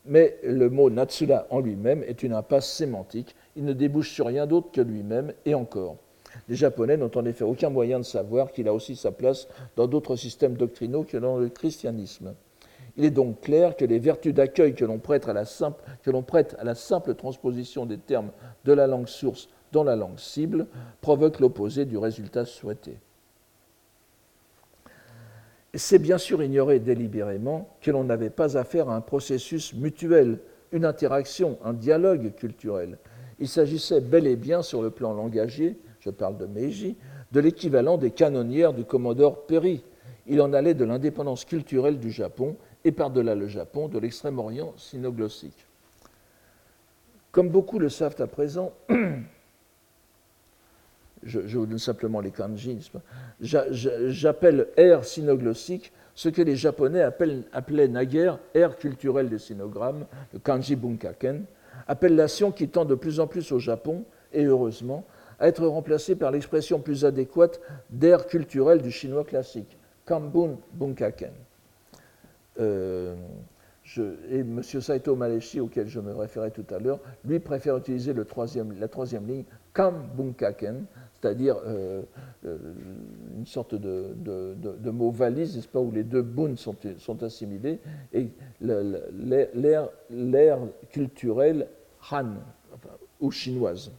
[0.06, 4.46] Mais le mot Natsura en lui-même est une impasse sémantique, il ne débouche sur rien
[4.46, 5.96] d'autre que lui-même, et encore.
[6.50, 9.88] Les Japonais n'ont en effet aucun moyen de savoir qu'il a aussi sa place dans
[9.88, 12.34] d'autres systèmes doctrinaux que dans le christianisme.
[12.98, 15.26] Il est donc clair que les vertus d'accueil que l'on prête,
[16.28, 18.32] prête à la simple transposition des termes
[18.66, 20.68] de la langue source dans la langue cible
[21.02, 22.98] provoquent l'opposé du résultat souhaité.
[25.76, 30.40] C'est bien sûr ignorer délibérément que l'on n'avait pas affaire à un processus mutuel,
[30.72, 33.00] une interaction, un dialogue culturel.
[33.40, 36.96] Il s'agissait bel et bien, sur le plan langagier, je parle de Meiji,
[37.32, 39.84] de l'équivalent des canonnières du commodore Perry.
[40.28, 42.56] Il en allait de l'indépendance culturelle du Japon
[42.86, 45.66] et par-delà le Japon, de l'extrême-orient sinoglossique.
[47.32, 48.74] Comme beaucoup le savent à présent,
[51.26, 52.92] je, vous donne simplement les kanji,
[53.42, 60.76] j'appelle air sinoglossique ce que les Japonais appelaient naguère air culturel des sinogrammes, le kanji
[60.76, 61.46] bunkaken,
[61.88, 65.06] appellation qui tend de plus en plus au Japon, et heureusement,
[65.40, 67.60] à être remplacée par l'expression plus adéquate
[67.90, 71.32] d'air culturel du chinois classique, kambun bunkaken.
[72.60, 73.16] Euh,
[74.30, 74.62] et M.
[74.64, 79.44] Saito Maleshi, auquel je me référais tout à l'heure, lui préfère utiliser la troisième ligne,
[79.74, 80.86] Kam Bunkaken,
[81.24, 82.02] c'est-à-dire euh,
[82.46, 82.58] euh,
[83.38, 87.80] une sorte de, mot valise, n'est-ce pas, où les deux bun sont, assimilés,
[88.12, 88.28] et
[88.60, 89.88] l'ère
[90.92, 91.68] culturelle
[92.12, 92.34] Han,
[93.22, 93.90] ou chinoise.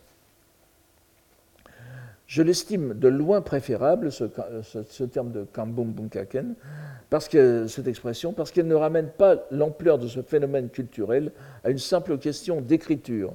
[2.26, 6.56] Je l'estime de loin préférable, ce, terme de Kambum Bunkaken,
[7.68, 11.32] cette expression, parce qu'elle ne ramène pas l'ampleur de ce phénomène culturel
[11.62, 13.32] à une simple question d'écriture,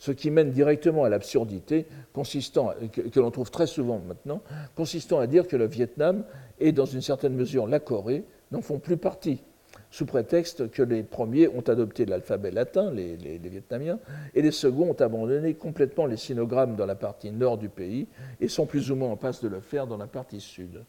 [0.00, 4.40] ce qui mène directement à l'absurdité, consistant, que, l'on trouve très souvent maintenant,
[4.74, 6.24] consistant à dire que le Vietnam
[6.58, 9.42] et, dans une certaine mesure, la Corée n'en font plus partie
[9.90, 13.98] sous prétexte que les premiers ont adopté l'alphabet latin, les, Vietnamiens,
[14.34, 18.06] et les seconds ont abandonné complètement les sinogrammes dans la partie nord du pays
[18.40, 20.82] et sont plus ou moins en passe de le faire dans la partie sud.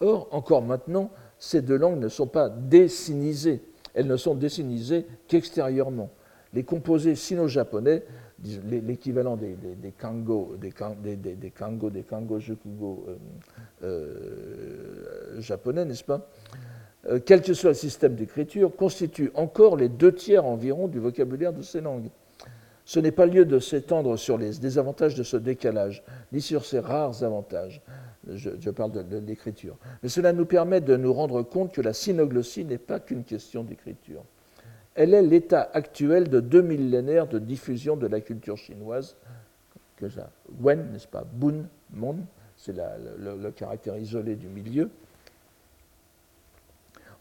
[0.00, 3.62] Or, encore maintenant, ces deux langues ne sont pas désinisées,
[3.94, 6.10] elles ne sont désinisées qu'extérieurement.
[6.54, 8.04] Les composés sino-japonais,
[8.44, 9.56] l'équivalent des,
[9.98, 13.16] kango, des, des, kango, des kango, jukugo euh,
[13.82, 16.28] euh, japonais, n'est-ce pas?
[17.08, 21.52] Euh, quel que soit le système d'écriture, constituent encore les deux tiers environ du vocabulaire
[21.52, 22.10] de ces langues.
[22.84, 26.78] Ce n'est pas lieu de s'étendre sur les désavantages de ce décalage, ni sur ses
[26.78, 27.82] rares avantages.
[28.28, 29.76] Je, parle de, l'écriture.
[30.02, 33.62] Mais cela nous permet de nous rendre compte que la synoglossie n'est pas qu'une question
[33.62, 34.24] d'écriture.
[34.96, 39.16] Elle est l'état actuel de deux millénaires de diffusion de la culture chinoise,
[39.96, 40.30] que ça,
[40.60, 42.16] Wen, n'est-ce pas, Bun, Mon,
[42.56, 44.90] c'est le caractère isolé du milieu,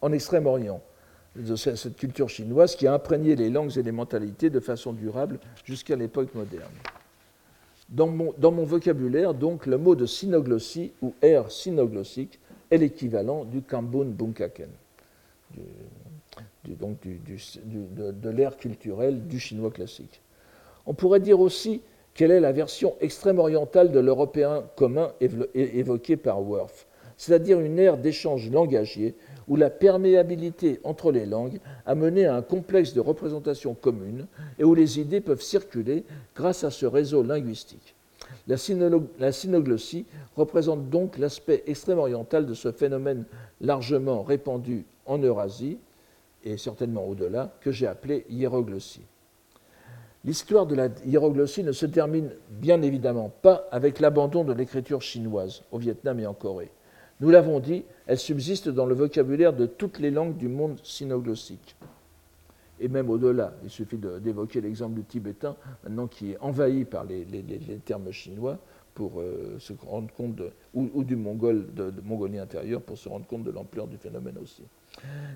[0.02, 0.82] en Extrême-Orient,
[1.56, 5.96] cette culture chinoise qui a imprégné les langues et les mentalités de façon durable jusqu'à
[5.96, 6.72] l'époque moderne.
[7.90, 12.40] Dans mon, vocabulaire, donc, le mot de synoglossie ou air synoglossique
[12.72, 14.70] est l'équivalent du Kambun Bunkaken,
[16.67, 20.21] de, l'ère culturelle du chinois classique.
[20.86, 21.82] On pourrait dire aussi
[22.13, 25.12] quelle est la version extrême-orientale de l'européen commun
[25.54, 29.15] évoqué par Worth, c'est-à-dire une ère d'échange langagier
[29.47, 34.28] où la perméabilité entre les langues a mené à un complexe de représentations communes
[34.60, 36.04] et où les idées peuvent circuler
[36.36, 37.95] grâce à ce réseau linguistique.
[38.47, 38.58] La,
[39.32, 43.25] synoglossie représente donc l'aspect extrême-oriental de ce phénomène
[43.62, 45.78] largement répandu en Eurasie,
[46.46, 49.06] et certainement au-delà, que j'ai appelé hiéroglossie.
[50.24, 55.64] L'histoire de la hiéroglossie ne se termine bien évidemment pas avec l'abandon de l'écriture chinoise
[55.72, 56.72] au Vietnam et en Corée.
[57.22, 61.76] Nous l'avons dit, elle subsiste dans le vocabulaire de toutes les langues du monde sinoglossique.
[62.80, 67.26] Et même au-delà, il suffit d'évoquer l'exemple du tibétain, maintenant qui est envahi par les,
[67.86, 68.58] termes chinois,
[68.96, 70.42] pour euh, se rendre compte,
[70.74, 74.64] ou, du mongol, de, Mongolie intérieure, pour se rendre compte de l'ampleur du phénomène aussi.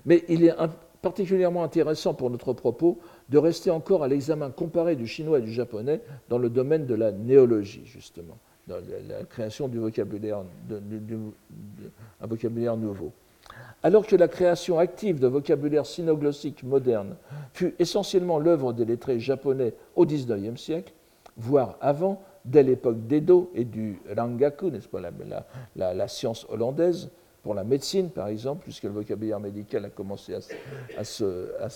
[0.04, 0.54] Mais il est
[1.02, 5.52] particulièrement intéressant pour notre propos de rester encore à l'examen comparé du chinois et du
[5.52, 10.42] japonais dans le domaine de la néologie, justement la création du vocabulaire,
[12.20, 13.12] un vocabulaire nouveau.
[13.82, 17.16] Alors que la création active de vocabulaire sinoglossique moderne
[17.54, 20.92] fut essentiellement l'œuvre des lettrés japonais au XIXe siècle,
[21.36, 25.00] voire avant, dès l'époque d'Edo et du Rangaku, n'est-ce pas,
[25.76, 27.10] la, science hollandaise,
[27.42, 31.68] pour la médecine par exemple, puisque le vocabulaire médical a commencé à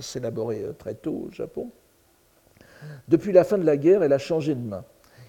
[0.00, 1.70] s'élaborer très tôt au Japon.
[3.08, 4.84] Depuis la fin de la guerre, elle a changé de main.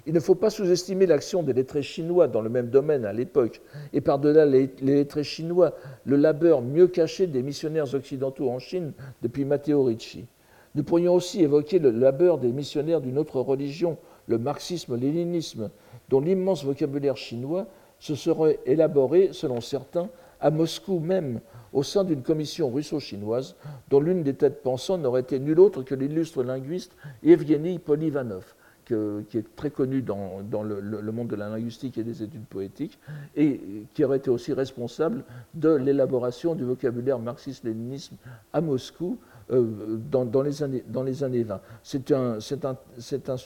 [0.07, 3.61] Il ne faut pas sous-estimer l'action des lettrés chinois dans le même domaine à l'époque,
[3.93, 9.45] et par-delà les, lettrés chinois, le labeur mieux caché des missionnaires occidentaux en Chine depuis
[9.45, 10.25] Matteo Ricci.
[10.73, 13.97] Nous pourrions aussi évoquer le labeur des missionnaires d'une autre religion,
[14.27, 15.69] le marxisme-léninisme,
[16.09, 17.67] dont l'immense vocabulaire chinois
[18.01, 20.09] se serait élaboré, selon certains,
[20.41, 21.39] à Moscou même,
[21.71, 23.55] au sein d'une commission russo-chinoise,
[23.89, 26.93] dont l'une des têtes pensantes n'aurait été nulle autre que l'illustre linguiste
[27.23, 32.45] Evgeny Polivanov, qui est très connu dans, le, monde de la linguistique et des études
[32.45, 32.99] poétiques,
[33.35, 33.61] et
[33.93, 35.23] qui aurait été aussi responsable
[35.53, 38.15] de l'élaboration du vocabulaire marxiste-léninisme
[38.51, 39.19] à Moscou
[39.51, 41.61] euh, dans, les années, dans les années 20.
[41.83, 42.37] C'est un,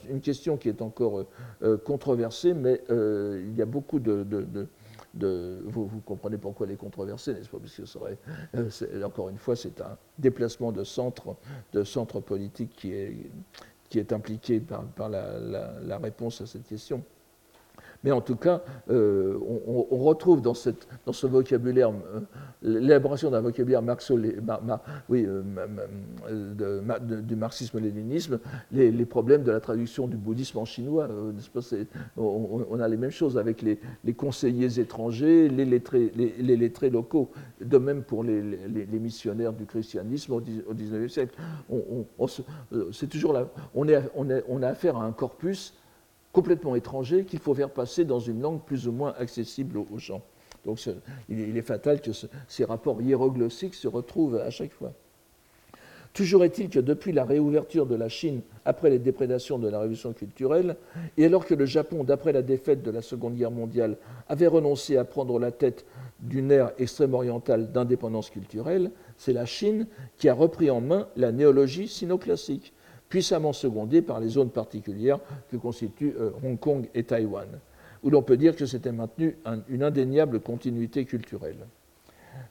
[0.10, 1.26] une question qui est encore
[1.64, 4.26] euh, controversée, mais euh, il y a beaucoup de,
[5.66, 7.58] vous, comprenez pourquoi elle est controversée, n'est-ce pas?
[7.58, 11.36] Parce que encore une fois, c'est un déplacement de centre,
[12.20, 17.03] politique qui est impliqué par, la, réponse à cette question.
[18.06, 19.36] Mais en tout cas, euh,
[19.68, 22.20] on, retrouve dans, ce vocabulaire, euh,
[22.62, 23.82] l'élaboration d'un vocabulaire
[25.10, 28.39] oui, euh, du marxisme-léninisme,
[28.72, 31.10] les, problèmes de la traduction du bouddhisme en chinois.
[32.16, 38.24] on, a les mêmes choses avec les, les étrangers, les lettrés, locaux, de même pour
[38.24, 38.43] les,
[39.01, 41.36] missionnaires du christianisme au XIXe siècle.
[42.91, 45.74] c'est toujours là, on, on a affaire à un corpus
[46.36, 50.21] complètement étranger qu'il faut faire passer dans une langue plus ou moins accessible aux gens.
[50.65, 50.86] Donc
[51.29, 52.11] il est fatal que
[52.49, 54.91] ces rapports hiéroglossiques se retrouvent à chaque fois.
[56.11, 60.11] Toujours est-il que depuis la réouverture de la Chine après les déprédations de la révolution
[60.11, 60.75] culturelle,
[61.17, 63.95] et alors que le Japon, d'après la défaite de la Seconde Guerre mondiale,
[64.27, 65.86] avait renoncé à prendre la tête
[66.19, 71.88] d'une ère extrême-orientale d'indépendance culturelle, c'est la Chine qui a repris en main la néologie
[71.88, 72.73] sino-classique,
[73.10, 75.20] puissamment secondée par les zones particulières
[75.51, 77.47] que constituent euh, Hong Kong et Taïwan,
[78.03, 79.38] où l'on peut dire que s'était maintenue
[79.70, 81.68] une indéniable continuité culturelle.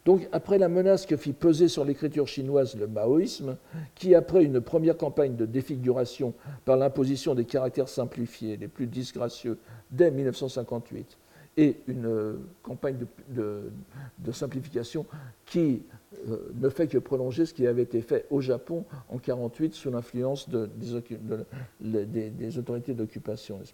[0.05, 3.57] Donc, après la menace que fit peser sur l'écriture chinoise le maoïsme,
[3.95, 6.35] qui, après une première campagne de défiguration
[6.65, 9.59] par l'imposition des caractères simplifiés les plus disgracieux
[9.91, 11.19] dès 1958,
[11.57, 12.97] et une euh, campagne
[13.29, 15.07] de simplification
[15.47, 15.83] qui
[16.29, 19.91] euh, ne fait que prolonger ce qui avait été fait au Japon en 1948 sous
[19.91, 23.73] l'influence des, autorités d'occupation, n'est-ce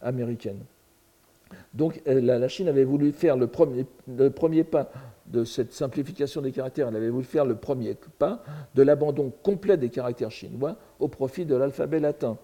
[0.00, 0.60] américaines.
[1.72, 3.84] Donc euh, la, Chine avait voulu faire le premier,
[4.64, 4.90] pas
[5.26, 8.42] de cette simplification des caractères, elle avait voulu faire le premier pas
[8.74, 12.38] de l'abandon complet des caractères chinois au profit de l'alphabet latin.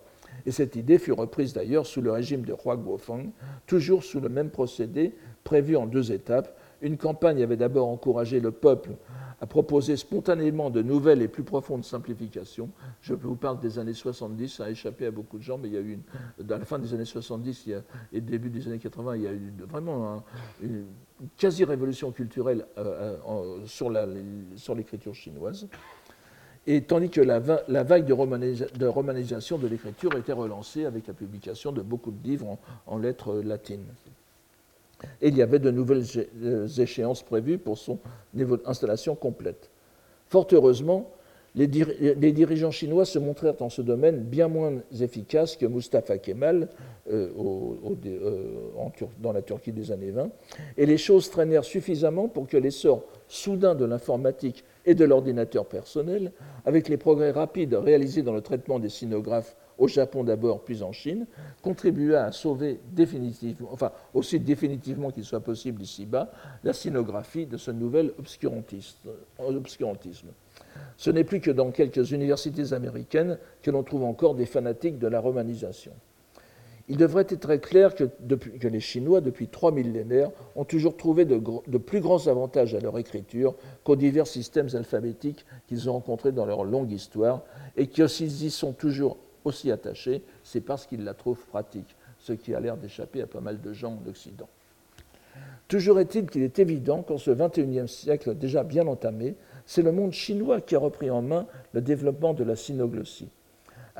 [0.47, 3.31] Et cette idée fut reprise d'ailleurs sous le régime de Hua Guofeng,
[3.67, 5.15] toujours sous le même procédé
[5.45, 6.57] prévu en deux étapes.
[6.83, 8.91] Une campagne avait d'abord encouragé le peuple
[9.41, 12.71] a proposé spontanément de nouvelles et plus profondes simplifications.
[13.01, 15.75] Je vous parle des années 70, ça a échappé à beaucoup de gens, mais il
[15.75, 15.99] y a eu,
[16.39, 19.23] dans la fin des années 70 il y a, et début des années 80, il
[19.23, 20.23] y a eu vraiment
[20.63, 20.85] une
[21.37, 25.69] quasi-révolution culturelle euh, euh, sur l'écriture chinoise.
[26.67, 31.81] Et tandis que la, vague de, romanisation de l'écriture était relancée avec la publication de
[31.81, 33.87] beaucoup de livres en lettres latines.
[35.23, 36.05] Et il y avait de nouvelles
[36.43, 37.99] euh, échéances prévues pour son
[38.67, 39.71] installation complète.
[40.29, 41.11] Fort heureusement,
[41.57, 46.69] les, dirigeants chinois se montrèrent en ce domaine bien moins efficaces que Mustafa Kemal
[47.11, 47.29] euh,
[48.05, 50.31] euh, dans la Turquie des années 20,
[50.77, 56.33] et les choses traînèrent suffisamment pour que l'essor soudain de l'informatique et de l'ordinateur personnel,
[56.65, 60.93] avec les progrès rapides réalisés dans le traitement des sinographes au Japon d'abord, puis en
[60.93, 61.27] Chine,
[61.63, 62.81] contribua à sauver
[63.71, 66.31] enfin aussi définitivement qu'il soit possible ici-bas,
[66.63, 70.29] la scénographie de ce nouvel obscurantisme.
[70.97, 75.09] Ce n'est plus que dans quelques universités américaines que l'on trouve encore des fanatiques de
[75.09, 75.93] la romanisation.
[76.91, 81.25] Il devrait être très clair que, que, les Chinois, depuis trois millénaires, ont toujours trouvé
[81.25, 81.39] de,
[81.79, 86.65] plus grands avantages à leur écriture qu'aux divers systèmes alphabétiques qu'ils ont rencontrés dans leur
[86.65, 87.43] longue histoire,
[87.77, 92.57] et qu'ils y sont toujours aussi attachés, c'est parce qu'ils la trouvent pratique, ce qui
[92.57, 94.49] a l'air d'échapper à pas mal de gens en Occident.
[95.69, 100.13] Toujours est-il qu'il est évident qu'en ce XXIe siècle déjà bien entamé, c'est le monde
[100.13, 103.29] chinois qui a repris en main le développement de la synoglossie.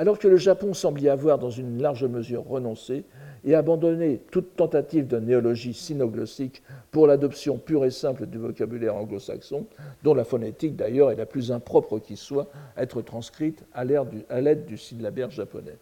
[0.01, 3.05] Alors que le Japon semble y avoir dans une large mesure renoncé
[3.45, 9.67] et abandonné toute tentative de néologie synoglossique pour l'adoption pure et simple du vocabulaire anglo-saxon,
[10.03, 12.49] dont la phonétique d'ailleurs est la plus impropre qui soit
[12.79, 15.77] à être transcrite à l'aide du, syllabaire japonais.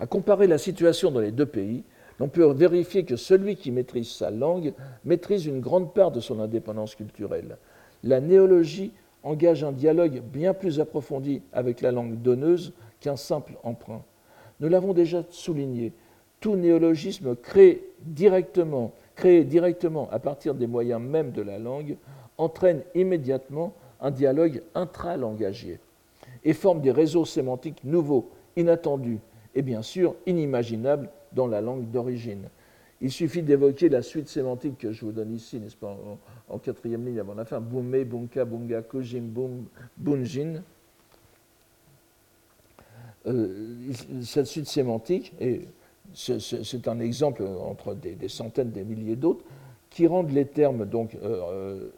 [0.00, 1.84] À comparer la situation dans les deux pays,
[2.18, 4.72] on peut vérifier que celui qui maîtrise sa langue
[5.04, 7.58] maîtrise une grande part de son indépendance culturelle.
[8.02, 8.90] La néologie
[9.22, 14.02] engage un dialogue bien plus approfondi avec la langue donneuse qu'un simple emprunt.
[14.60, 15.92] Nous l'avons déjà souligné,
[16.40, 18.92] tout néologisme créé directement,
[20.10, 21.96] à partir des moyens même de la langue
[22.36, 25.80] entraîne immédiatement un dialogue intralangagier
[26.44, 29.18] et forme des réseaux sémantiques nouveaux, inattendus
[29.54, 32.48] et bien sûr inimaginables dans la langue d'origine.
[33.00, 35.96] Il suffit d'évoquer la suite sémantique que je vous donne ici, n'est-ce pas,
[36.48, 40.62] en, quatrième ligne avant la fin, Bume, Bunka, Bunga, Kujin, Bum, Bunjin.
[43.26, 43.92] Euh,
[44.22, 45.62] cette suite sémantique, et
[46.14, 49.44] c'est un exemple entre des, centaines, des milliers d'autres,
[49.90, 51.88] qui rendent les termes donc, euh, euh,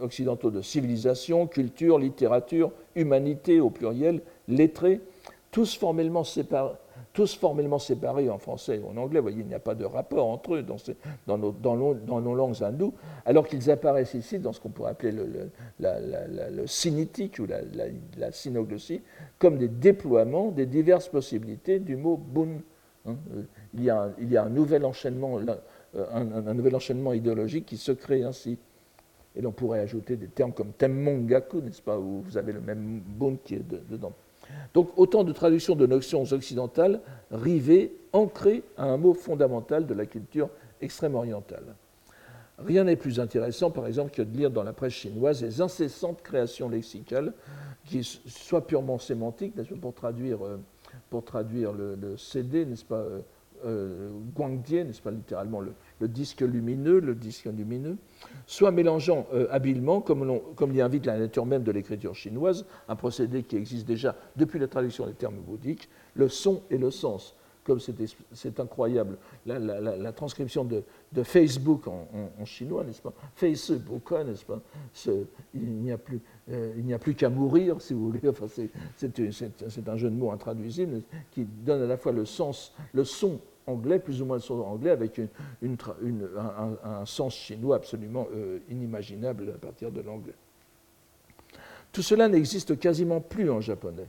[0.00, 5.00] occidentaux de civilisation, culture, littérature, humanité au pluriel, lettrés,
[5.50, 6.74] tous formellement séparés,
[7.18, 9.18] tous formellement séparés en français ou en anglais.
[9.18, 10.62] Vous voyez, il n'y a pas de rapport entre eux
[11.26, 12.94] dans, nos, langues hindoues,
[13.26, 15.50] alors qu'ils apparaissent ici dans ce qu'on pourrait appeler le,
[15.80, 19.02] le, sinitique ou la, synoglossie,
[19.40, 22.60] comme des déploiements des diverses possibilités du mot bun.
[23.04, 23.16] Hein.
[23.74, 24.46] Il, y a
[24.84, 25.40] enchaînement,
[26.12, 28.58] un, nouvel enchaînement idéologique qui se crée ainsi.
[29.34, 33.00] Et l'on pourrait ajouter des termes comme temmongaku, n'est-ce pas, où vous avez le même
[33.00, 34.12] bun qui est dedans.
[34.74, 40.06] Donc autant de traductions de notions occidentales rivées, ancrées à un mot fondamental de la
[40.06, 40.48] culture
[40.80, 41.74] extrême-orientale.
[42.58, 46.22] Rien n'est plus intéressant, par exemple, que de lire dans la presse chinoise les incessantes
[46.22, 47.32] créations lexicales,
[47.84, 50.58] qui soient purement sémantiques, pour traduire, euh,
[51.08, 53.20] pour traduire le, CD, n'est-ce pas, euh,
[53.64, 54.10] euh,
[54.70, 55.72] n'est-ce pas littéralement le,
[56.06, 57.96] disque lumineux, le disque lumineux,
[58.46, 63.42] soit mélangeant euh, habilement, comme, l'y invite la nature même de l'écriture chinoise, un procédé
[63.42, 67.34] qui existe déjà depuis la traduction des termes bouddhiques, le son et le sens.
[67.64, 67.80] Comme
[68.32, 70.82] c'est incroyable, la, transcription de,
[71.22, 73.12] Facebook en, chinois, n'est-ce pas?
[73.34, 74.62] Facebook, n'est-ce pas?
[75.52, 78.26] Il n'y a plus, euh, plus qu'à mourir, si vous voulez.
[78.26, 78.46] Enfin,
[78.96, 83.38] c'est un jeu de mots intraduisible qui donne à la fois le sens, le son
[83.68, 85.20] anglais, plus ou moins le son anglais, avec
[85.62, 85.76] une,
[86.84, 90.34] un, sens chinois absolument euh, inimaginable à partir de l'anglais.
[91.92, 94.08] Tout cela n'existe quasiment plus en japonais.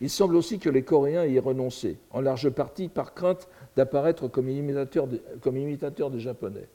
[0.00, 4.28] Il semble aussi que les Coréens y aient renoncé, en large partie par crainte d'apparaître
[4.28, 6.68] comme imitateurs, des Japonais.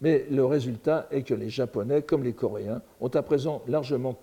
[0.00, 4.16] Mais le résultat est que les Japonais, comme les Coréens, ont à présent largement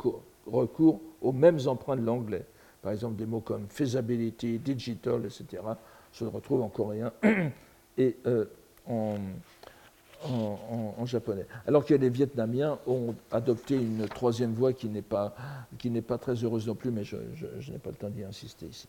[0.45, 2.45] recours aux mêmes emprunts de l'anglais.
[2.81, 5.61] Par exemple, des mots comme feasibility, digital, etc.
[6.18, 7.11] se retrouvent en coréen
[7.97, 8.45] et euh,
[8.89, 9.18] en,
[11.05, 11.45] japonais.
[11.68, 15.36] Alors que les Vietnamiens ont adopté une troisième voie qui n'est pas,
[16.07, 17.18] pas, très heureuse non plus, mais je,
[17.72, 18.88] n'ai pas le temps d'y insister ici.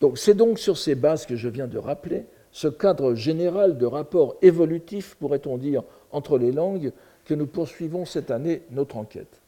[0.00, 3.86] Donc c'est donc sur ces bases que je viens de rappeler, ce cadre général de
[3.86, 6.92] rapport évolutif, pourrait-on dire, entre les langues,
[7.24, 9.40] que nous poursuivons cette année notre enquête.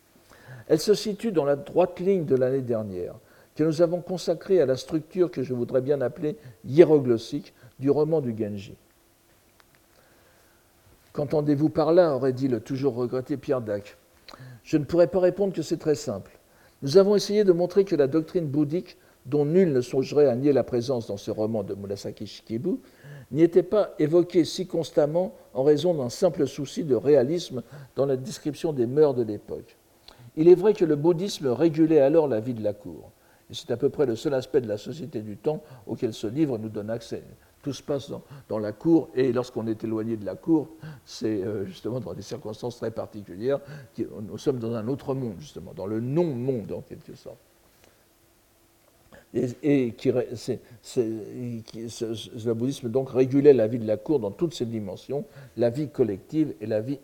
[0.66, 3.14] Elle se situe dans la droite ligne de l'année dernière,
[3.54, 8.20] que nous avons consacrée à la structure que je voudrais bien appeler hiéroglossique du roman
[8.20, 8.74] du Genji.
[11.12, 13.96] Qu'entendez-vous par là aurait dit le toujours regretté Pierre Dac.
[14.62, 16.30] Je ne pourrais pas répondre que c'est très simple.
[16.82, 18.96] Nous avons essayé de montrer que la doctrine bouddhique,
[19.26, 22.78] dont nul ne songerait à nier la présence dans ce roman de Murasaki Shikibu,
[23.32, 27.62] n'y était pas évoquée si constamment en raison d'un simple souci de réalisme
[27.96, 29.76] dans la description des mœurs de l'époque.
[30.36, 33.10] Il est vrai que le bouddhisme régulait alors la vie de la cour,
[33.52, 36.58] c'est à peu près le seul aspect de la société du temps auquel ce livre
[36.58, 37.22] nous donne accès.
[37.62, 38.10] Tout se passe
[38.48, 40.68] dans, la cour, et lorsqu'on est éloigné de la cour,
[41.04, 43.60] c'est euh, justement dans des circonstances très particulières.
[43.98, 47.36] nous sommes dans un autre monde, justement, dans le non-monde, en quelque sorte.
[49.32, 49.94] Et,
[52.44, 55.24] le bouddhisme donc régulait la vie de la cour dans toutes ses dimensions,
[55.56, 56.98] la vie collective et la vie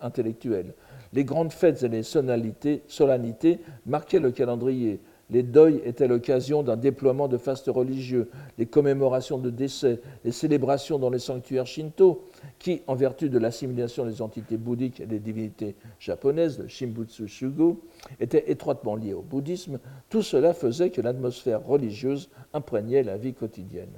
[0.00, 0.74] intellectuelle.
[1.14, 5.00] Les grandes fêtes et les solennités marquaient le calendrier,
[5.32, 8.28] les deuils étaient l'occasion d'un déploiement de fastes religieux,
[8.58, 12.28] les commémorations de décès, les célébrations dans les sanctuaires shinto,
[12.58, 17.80] qui, en vertu de l'assimilation des entités bouddhiques et des divinités japonaises, le Shimbutsu Shugo,
[18.20, 19.78] étaient étroitement liés au bouddhisme,
[20.10, 23.88] tout cela faisait que l'atmosphère religieuse imprégnait la vie quotidienne.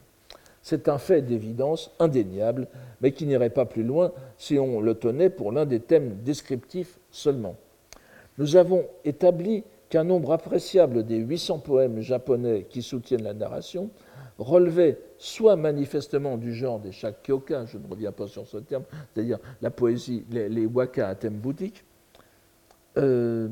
[0.63, 2.69] C'est un fait d'évidence indéniable,
[3.01, 6.99] mais qui n'irait pas plus loin si on le tenait pour l'un des thèmes descriptifs
[7.11, 7.57] seulement.
[8.39, 13.91] Nous avons établi qu'un nombre appréciable des 800 poèmes japonais qui soutiennent la narration
[14.39, 19.39] relevait soit manifestement du genre des shakyoka, je ne reviens pas sur ce terme, c'est-à-dire
[19.63, 21.85] la poésie, les, waka à thème bouddhique,
[22.97, 23.49] euh,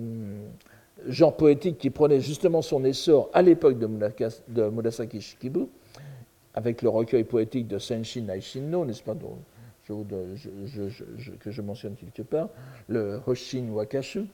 [1.07, 5.67] genre poétique qui prenait justement son essor à l'époque de, Murasaki Shikibu,
[6.55, 9.15] avec le recueil poétique de Senshin Naishinno, n'est-ce pas,
[9.87, 12.49] que je mentionne quelque part,
[12.89, 14.27] le Hoshin Wakashu,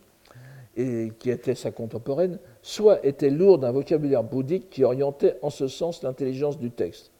[0.78, 5.66] et qui était sa contemporaine, soit était lourd d'un vocabulaire bouddhique qui orientait en ce
[5.66, 7.10] sens l'intelligence du texte.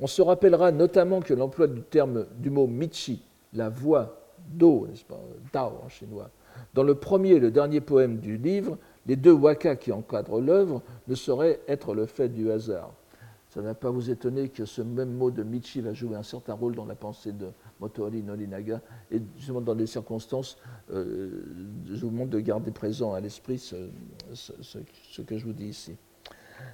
[0.00, 4.16] On se rappellera notamment que l'emploi du terme du mot michi, la voix,
[4.48, 5.20] do, n'est-ce pas,
[5.52, 6.30] dao en chinois,
[6.72, 10.80] dans le premier et le dernier poème du livre, les deux wakas qui encadrent l'œuvre
[11.08, 12.92] ne sauraient être le fait du hasard.
[13.56, 16.22] Ça ne va pas vous étonner que ce même mot de Michi va jouer un
[16.22, 17.46] certain rôle dans la pensée de
[17.80, 18.82] Motoori Norinaga.
[19.10, 20.58] Et justement, dans des circonstances,
[20.92, 21.42] euh,
[21.86, 23.76] je vous demande de garder présent à l'esprit ce,
[24.34, 25.96] ce, que je vous dis ici.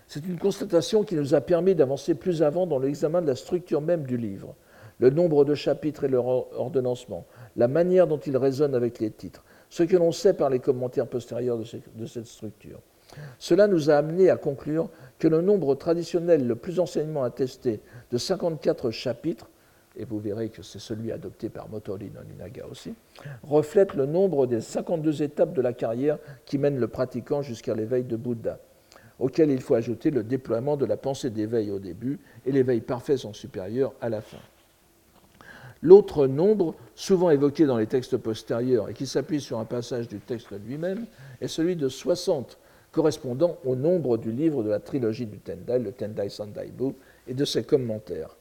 [0.08, 3.80] C'est une constatation qui nous a permis d'avancer plus avant dans l'examen de la structure
[3.80, 4.56] même du livre,
[4.98, 9.44] le nombre de chapitres et leur ordonnancement, la manière dont il résonne avec les titres,
[9.70, 12.80] ce que l'on sait par les commentaires postérieurs de cette structure.
[13.38, 14.88] Cela nous a amené à conclure
[15.22, 17.78] que le nombre traditionnel le plus anciennement attesté
[18.10, 19.48] de 54 chapitres,
[19.94, 22.92] et vous verrez que c'est celui adopté par Motori Noninaga aussi,
[23.44, 28.02] reflète le nombre des 52 étapes de la carrière qui mènent le pratiquant jusqu'à l'éveil
[28.02, 28.58] de Bouddha,
[29.20, 33.16] auquel il faut ajouter le déploiement de la pensée d'éveil au début et l'éveil parfait
[33.16, 34.40] son supérieur à la fin.
[35.82, 40.18] L'autre nombre, souvent évoqué dans les textes postérieurs et qui s'appuie sur un passage du
[40.18, 41.06] texte lui-même,
[41.40, 42.58] est celui de 60
[42.92, 46.92] correspondant au nombre du livre de la trilogie du Tendai, le Tendai Sandaibu,
[47.26, 48.36] et de ses commentaires.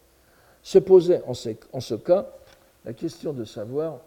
[0.62, 2.28] Se posait en ce, cas
[2.86, 4.00] la question de savoir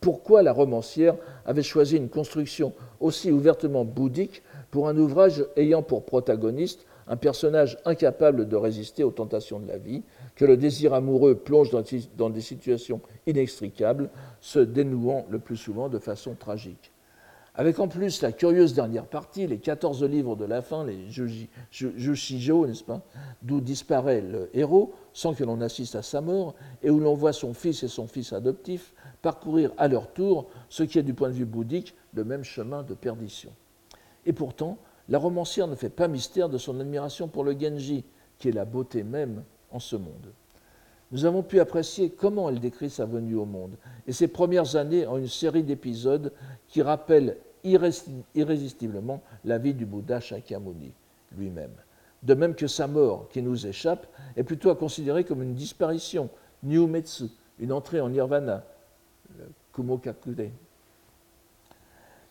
[0.00, 6.04] pourquoi la romancière avait choisi une construction aussi ouvertement bouddhique pour un ouvrage ayant pour
[6.04, 10.02] protagoniste un personnage incapable de résister aux tentations de la vie,
[10.36, 11.70] que le désir amoureux plonge
[12.16, 14.08] dans des situations inextricables,
[14.40, 16.92] se dénouant le plus souvent de façon tragique
[17.54, 21.10] avec en plus la curieuse dernière partie, les 14 livres de la fin, les
[21.70, 23.02] Jushijo, n'est-ce pas,
[23.42, 27.32] d'où disparaît le héros sans que l'on assiste à sa mort, et où l'on voit
[27.32, 31.28] son fils et son fils adoptif parcourir à leur tour ce qui est du point
[31.28, 33.50] de vue bouddhique le même chemin de perdition.
[34.26, 34.78] Et pourtant,
[35.08, 38.04] la romancière ne fait pas mystère de son admiration pour le Genji,
[38.38, 40.32] qui est la beauté même en ce monde.
[41.12, 43.72] Nous avons pu apprécier comment elle décrit sa venue au monde
[44.06, 46.32] et ses premières années en une série d'épisodes
[46.68, 50.92] qui rappellent irrésistiblement la vie du Bouddha Shakyamuni
[51.36, 51.72] lui-même.
[52.22, 54.06] De même que sa mort, qui nous échappe,
[54.36, 56.28] est plutôt à considérer comme une disparition,
[56.62, 57.24] Nyumetsu,
[57.58, 58.64] une entrée en nirvana,
[59.72, 60.50] Kumokakure.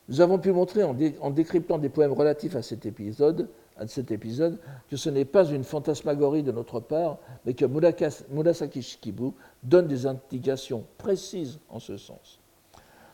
[0.08, 3.48] Nous avons pu montrer en, décryptant des poèmes relatifs à cet épisode,
[3.80, 4.60] à cet épisode
[4.90, 9.32] que ce n'est pas une fantasmagorie de notre part, mais que Murasaki Shikibu
[9.64, 12.40] donne des indications précises en ce sens.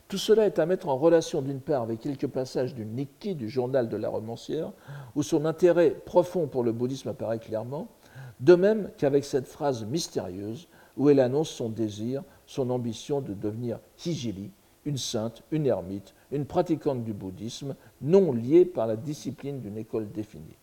[0.07, 3.49] Tout cela est à mettre en relation d'une part avec quelques passages du Nikki, du
[3.49, 4.71] journal de la romancière,
[5.15, 7.87] où son intérêt profond pour le bouddhisme apparaît clairement,
[8.39, 13.79] de même qu'avec cette phrase mystérieuse où elle annonce son désir, son ambition de devenir
[14.05, 14.51] Hijili,
[14.85, 17.75] une sainte, une ermite, une pratiquante du bouddhisme,
[18.05, 20.57] non liée par la discipline d'une école définie.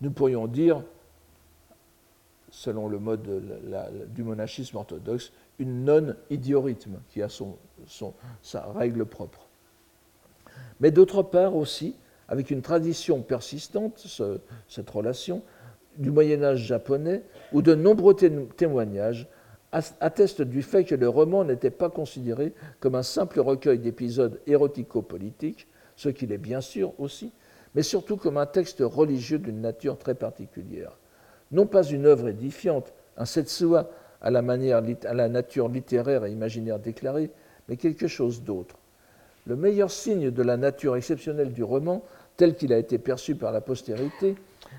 [0.00, 0.82] Nous pourrions dire,
[2.50, 3.22] selon le mode
[4.14, 7.56] du monachisme orthodoxe, une non-idiorythme qui a son,
[8.42, 9.48] sa règle propre.
[10.80, 11.96] Mais d'autre part aussi,
[12.28, 14.06] avec une tradition persistante,
[14.68, 15.42] cette relation,
[15.96, 19.28] du Moyen Âge japonais, où de nombreux témoignages
[19.72, 25.66] attestent du fait que le roman n'était pas considéré comme un simple recueil d'épisodes érotico-politiques,
[26.00, 27.30] ce qu'il est bien sûr aussi,
[27.74, 30.96] mais surtout comme un texte religieux d'une nature très particulière.
[31.52, 33.90] Non pas une œuvre édifiante, un setsua
[34.22, 37.30] à la, manière, à la nature littéraire et imaginaire déclarée,
[37.68, 38.76] mais quelque chose d'autre.
[39.44, 42.02] Le meilleur signe de la nature exceptionnelle du roman,
[42.38, 44.36] tel qu'il a été perçu par la postérité,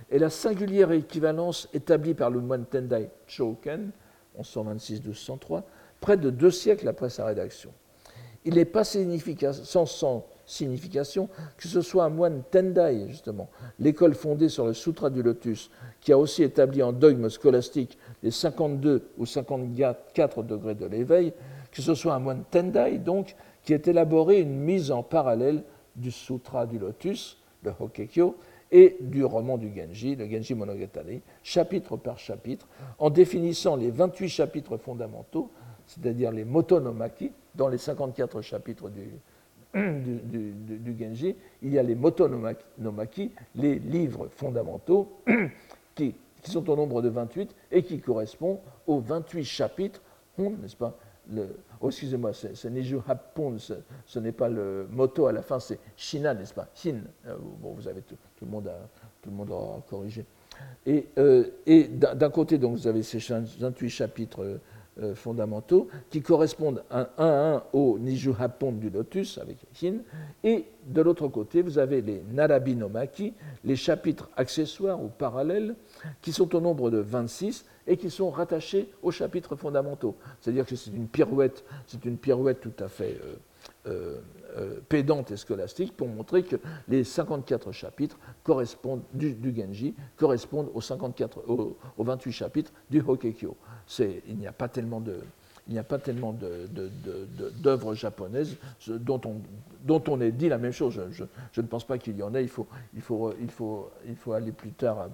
[0.09, 3.91] est la singulière équivalence établie par le moine Tendai Choken,
[4.41, 5.61] 1126-1203,
[5.99, 7.71] près de deux siècles après sa rédaction.
[8.43, 13.49] Il n'est pas sans, sans signification que ce soit un moine Tendai, justement,
[13.79, 15.71] l'école fondée sur le Sutra du Lotus,
[16.01, 21.33] qui a aussi établi en dogme scolastique les 52 ou 54 degrés de l'éveil,
[21.71, 25.63] que ce soit un moine Tendai, donc, qui ait élaboré une mise en parallèle
[25.95, 28.35] du Sutra du Lotus, le Hokekyo,
[28.71, 32.67] et du roman du Genji, le Genji Monogatari, chapitre par chapitre,
[32.99, 35.51] en définissant les 28 chapitres fondamentaux,
[35.85, 39.09] c'est-à-dire les motonomaki, dans les 54 chapitres du,
[39.73, 45.21] du, Genji, il y a les motonomaki, les livres fondamentaux,
[45.95, 50.01] qui, sont au nombre de 28 et qui correspondent aux 28 chapitres,
[50.37, 50.97] n'est-ce pas?
[51.79, 56.33] Oh, excusez-moi, c'est Niju Happon, ce, n'est pas le moto à la fin, c'est Shina,
[56.33, 56.67] n'est-ce pas?
[56.75, 57.01] Shin.
[57.27, 58.87] Euh, bon, vous avez tout, le monde a,
[59.21, 59.51] tout le monde
[59.87, 60.25] corrigé.
[60.85, 64.59] Et, euh, et d'un côté, donc, vous avez ces 28 chapitres
[64.99, 69.99] euh, fondamentaux qui correspondent un à un au Niju Happon du lotus avec Hin.
[70.43, 73.33] Et de l'autre côté, vous avez les Narabinomaki,
[73.63, 75.75] les chapitres accessoires ou parallèles,
[76.21, 80.15] qui sont au nombre de 26 et qui sont rattachés aux chapitres fondamentaux.
[80.39, 83.35] C'est-à-dire que c'est une pirouette, c'est une pirouette tout à fait euh,
[83.87, 84.19] euh,
[84.89, 91.47] pédante et scolastique pour montrer que les 54 chapitres correspondent, du, Genji correspondent aux, 54,
[91.47, 93.55] aux, 28 chapitres du Hokekyo.
[93.99, 95.21] Il n'y a pas tellement de,
[97.61, 99.41] d'œuvres japonaises dont on,
[99.83, 100.99] dont on ait dit la même chose.
[101.11, 102.43] Je, ne pense pas qu'il y en ait.
[102.43, 102.49] Il
[103.01, 103.27] faut,
[104.33, 105.09] aller plus tard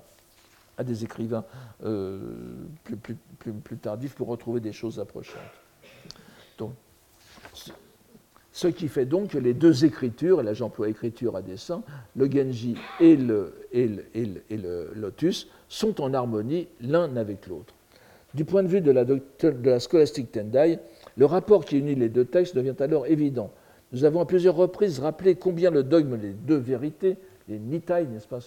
[0.78, 1.44] à, des écrivains
[1.84, 5.42] euh, plus, tardifs pour retrouver des choses approchantes.
[6.58, 6.74] Donc,
[8.58, 11.84] ce qui fait donc que les deux écritures, et là j'emploie écriture à dessein,
[12.16, 13.54] le Genji et le,
[14.96, 17.76] Lotus, sont en harmonie l'un avec l'autre.
[18.34, 19.22] Du point de vue de la, de
[19.64, 20.80] la scolastique Tendai,
[21.18, 23.52] le rapport qui unit les deux textes devient alors évident.
[23.92, 28.28] Nous avons à plusieurs reprises rappelé combien le dogme des deux vérités, les Nitai, n'est-ce
[28.28, 28.40] pas,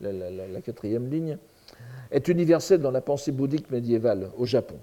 [0.00, 1.38] la, la, quatrième ligne,
[2.10, 4.80] est universel dans la pensée bouddhique médiévale au Japon.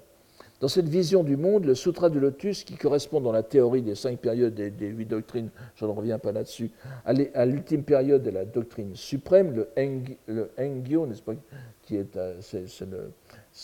[0.62, 3.96] Dans cette vision du monde, le Sutra du Lotus, qui correspond dans la théorie des
[3.96, 6.70] cinq périodes des, des huit doctrines, je ne reviens pas là-dessus,
[7.04, 11.32] à l'ultime période de la doctrine suprême, le, Engyo, n'est-ce pas,
[11.82, 12.36] qui est, euh,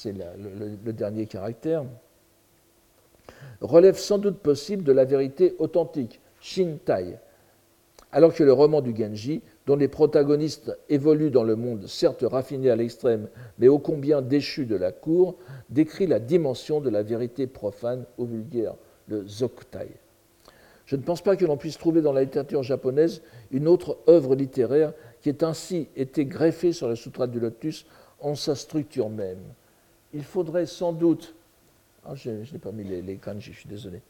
[0.05, 1.84] le, le, dernier caractère,
[3.61, 7.16] relève sans doute possible de la vérité authentique, Shintai,
[8.11, 12.71] alors que le roman du Genji, dont les protagonistes évoluent dans le monde certes raffiné
[12.71, 15.37] à l'extrême, mais ô combien déchu de la cour,
[15.69, 18.77] décrit la dimension de la vérité profane ou vulgaire,
[19.09, 19.91] le Zokutai.
[20.87, 24.35] Je ne pense pas que l'on puisse trouver dans la littérature japonaise une autre œuvre
[24.35, 27.85] littéraire qui ait ainsi été greffée sur le Sutra du Lotus
[28.21, 29.43] en sa structure même
[30.12, 31.35] il faudrait sans doute,
[32.11, 34.00] ah, je, n'ai pas mis les, kanji, je suis désolé,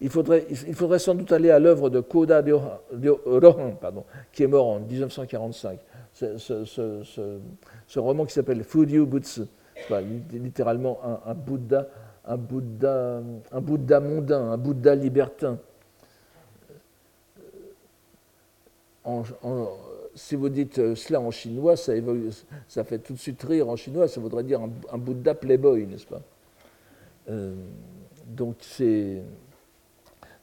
[0.00, 4.42] il faudrait, il faudrait sans doute aller à l'œuvre de Koda de Rohan, pardon, qui
[4.42, 5.78] est mort en 1945.
[6.12, 9.42] Ce, roman qui s'appelle Fudyu Butsu,
[10.32, 11.86] littéralement un, Bouddha,
[12.24, 13.22] un Bouddha,
[13.52, 15.58] un Bouddha mondain, un Bouddha libertin.
[19.04, 19.22] En,
[20.16, 21.92] si vous dites euh, cela en chinois, ça,
[22.66, 26.06] ça, fait tout de suite rire en chinois, ça voudrait dire un, Bouddha playboy, n'est-ce
[26.06, 26.16] pas?
[26.16, 26.35] euh,
[28.26, 29.22] Donc c'est.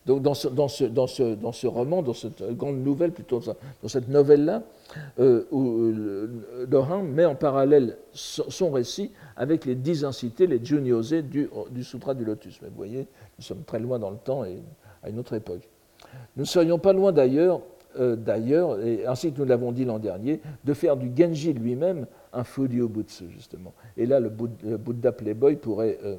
[0.05, 3.39] Donc dans ce, dans, ce, dans, ce, dans ce, roman, dans cette grande nouvelle, plutôt
[3.81, 4.63] dans cette novelle-là,
[5.19, 11.85] euh, euh met en parallèle son récit avec les dix incités, les juniosé du, du
[11.85, 12.59] Sutra du Lotus.
[12.61, 13.07] Mais vous voyez,
[13.37, 14.61] nous sommes très loin dans le temps et
[15.03, 15.69] à une autre époque.
[16.35, 17.61] Nous ne serions pas loin d'ailleurs
[17.99, 18.77] euh, d'ailleurs,
[19.07, 23.25] ainsi que nous l'avons dit l'an dernier, de faire du Genji lui-même un Fudio Butsu,
[23.29, 23.73] justement.
[23.97, 26.17] Et là, le Bouddha Playboy pourrait, euh,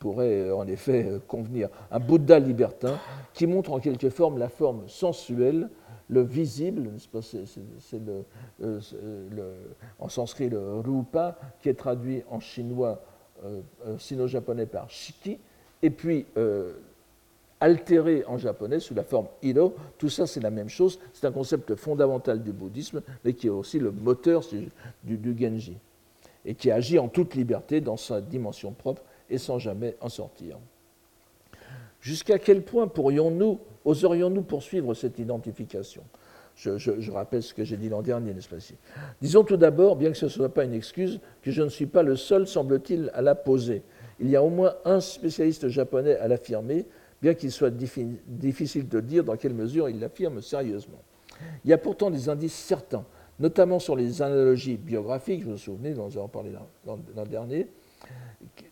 [0.00, 1.68] pourrait euh, en effet convenir.
[1.92, 2.98] Un Bouddha libertin
[3.32, 5.70] qui montre en quelque forme la forme sensuelle,
[6.08, 6.90] le visible,
[7.22, 8.00] c'est
[8.58, 9.54] le,
[10.00, 13.00] en sanskrit le rupa, qui est traduit en chinois,
[13.96, 15.38] sino-japonais par shiki,
[15.82, 16.26] et puis
[17.60, 19.74] altéré en japonais sous la forme Iro.
[19.98, 20.98] Tout ça, c'est la même chose.
[21.12, 24.42] C'est un concept fondamental du bouddhisme, mais qui est aussi le moteur
[25.04, 25.76] du, Genji,
[26.44, 30.58] et qui agit en toute liberté dans sa dimension propre et sans jamais en sortir.
[32.00, 36.02] Jusqu'à quel point pourrions-nous, oserions-nous poursuivre cette identification?
[36.56, 38.56] Je, rappelle ce que j'ai dit l'an dernier, n'est-ce pas
[39.22, 41.86] Disons tout d'abord, bien que ce ne soit pas une excuse, que je ne suis
[41.86, 43.82] pas le seul, semble-t-il, à la poser.
[44.18, 46.86] Il y a au moins un spécialiste japonais à l'affirmer,
[47.22, 51.00] bien qu'il soit difficile de dire dans quelle mesure il l'affirme sérieusement.
[51.64, 53.04] Il y a pourtant des indices certains,
[53.38, 56.50] notamment sur les analogies biographiques, vous vous souvenez, nous en parlé
[56.86, 57.68] l'an dernier,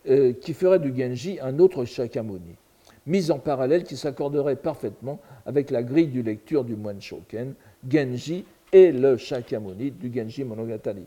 [0.07, 2.55] euh, qui feraient du Genji un autre Shakyamuni,
[3.05, 7.53] mis en parallèle qui s'accorderait parfaitement avec la grille du lecture du moine Shoken,
[7.87, 11.05] Genji et le Shakyamuni du Genji Monogatari.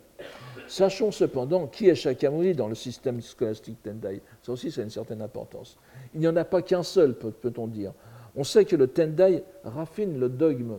[0.66, 4.20] Sachons cependant qui est Shakyamuni dans le système scolastique Tendai.
[4.43, 5.77] Ça aussi, c'est une certaine importance.
[6.14, 7.93] Il n'y en a pas qu'un seul, peut-on dire.
[8.37, 10.79] On sait que le Tendai raffine le dogme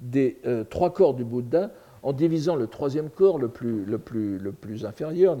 [0.00, 1.70] des euh, trois corps du Bouddha
[2.06, 4.00] en divisant le troisième corps, le plus, le
[4.38, 5.36] le inférieur,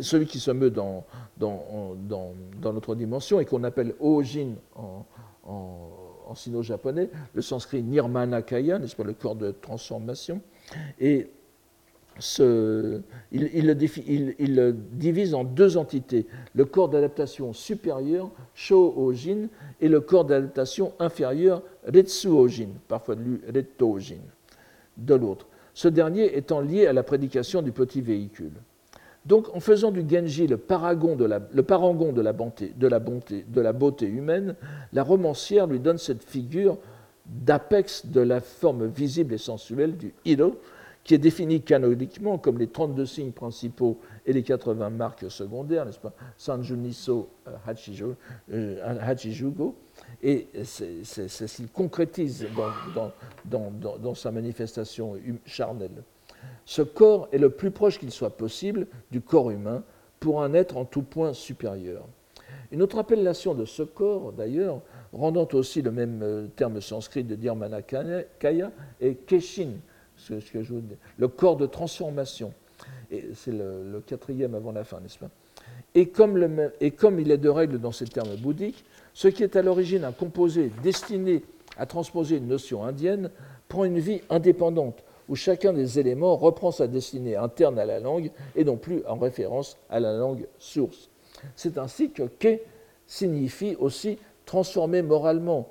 [0.00, 1.04] celui qui se meut dans,
[2.62, 5.04] notre dimension et qu'on appelle Ojin en,
[6.36, 10.40] sino-japonais, le sanskrit Nirmanakaya, n'est-ce pas, le corps de transformation.
[11.00, 11.28] Et
[13.32, 19.48] il, le divise en deux entités, le corps d'adaptation supérieur, Sho-Ojin,
[19.80, 24.20] et le corps d'adaptation inférieur, Retsu-Ojin, parfois lu Retto-Ojin,
[24.96, 25.46] de l'autre.
[25.74, 28.52] Ce dernier étant lié à la prédication du petit véhicule.
[29.26, 32.98] Donc, en faisant du Genji le, paragon de la, parangon de la, bonté, de, la
[32.98, 34.56] bonté, de la beauté humaine,
[34.92, 36.78] la romancière lui donne cette figure
[37.26, 40.56] d'apex de la forme visible et sensuelle du Hiro,
[41.04, 45.98] qui est défini canoniquement comme les 32 signes principaux et les 80 marques secondaires, n'est-ce
[45.98, 46.12] pas?
[46.36, 47.52] Sanjuniso euh,
[48.50, 49.76] euh, Hachijugo,
[50.22, 52.46] et c'est ce qu'il concrétise
[53.44, 56.02] dans, sa manifestation hum, charnelle.
[56.64, 59.82] Ce corps est le plus proche qu'il soit possible du corps humain
[60.20, 62.06] pour un être en tout point supérieur.
[62.70, 64.80] Une autre appellation de ce corps, d'ailleurs,
[65.12, 67.36] rendant aussi le même euh, terme sanskrit de
[68.38, 68.70] Kaya,
[69.00, 69.72] est Keshin,
[70.16, 70.74] ce que je
[71.16, 72.52] le corps de transformation.
[73.34, 75.30] C'est le, quatrième avant la fin, n'est-ce pas?
[75.94, 76.38] Et comme
[77.18, 78.84] il est de règle dans ces termes bouddhiques,
[79.20, 81.42] ce qui est à l'origine un composé destiné
[81.76, 83.30] à transposer une notion indienne
[83.68, 88.30] prend une vie indépendante, où chacun des éléments reprend sa destinée interne à la langue
[88.56, 91.10] et non plus en référence à la langue source.
[91.54, 92.60] C'est ainsi que ke
[93.06, 94.16] signifie aussi
[94.46, 95.68] transformer moralement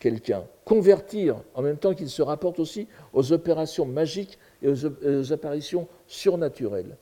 [0.00, 5.86] quelqu'un, convertir, en même temps qu'il se rapporte aussi aux opérations magiques et aux, apparitions
[6.06, 6.96] surnaturelles.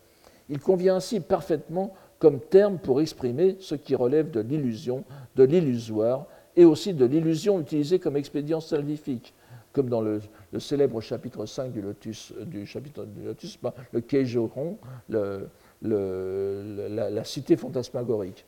[0.48, 5.02] Il convient ainsi parfaitement comme terme pour exprimer ce qui relève de l'illusion,
[5.34, 9.34] de l'illusoire, et aussi de l'illusion utilisée comme expédient salvifique,
[9.72, 10.20] comme dans le,
[10.60, 15.48] célèbre chapitre 5 du Lotus, du chapitre du Lotus, bah, le Keijoron, le,
[15.82, 18.46] la, cité fantasmagorique.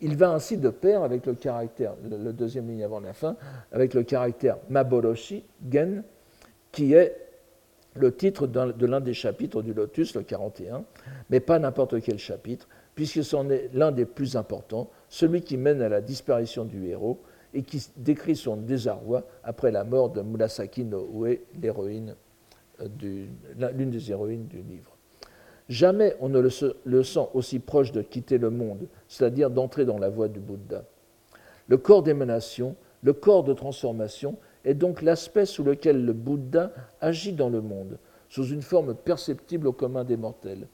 [0.00, 3.34] Il va ainsi de pair avec le caractère, le, deuxième ligne avant la fin,
[3.72, 6.04] avec le caractère Maboroshi, Gen,
[6.70, 7.16] qui est
[7.96, 10.84] le titre de l'un des chapitres du Lotus, le 41,
[11.30, 15.80] mais pas n'importe quel chapitre, puisque c'en est l'un des plus importants, celui qui mène
[15.82, 17.20] à la disparition du héros
[17.54, 21.36] et qui décrit son désarroi après la mort de Murasaki no euh,
[23.74, 24.96] l'une des héroïnes du livre.
[25.68, 30.08] Jamais on ne le, sent aussi proche de quitter le monde, c'est-à-dire d'entrer dans la
[30.08, 30.84] voie du Bouddha.
[31.68, 37.32] Le corps d'émanation, le corps de transformation, est donc l'aspect sous lequel le Bouddha agit
[37.32, 40.66] dans le monde, sous une forme perceptible au commun des mortels.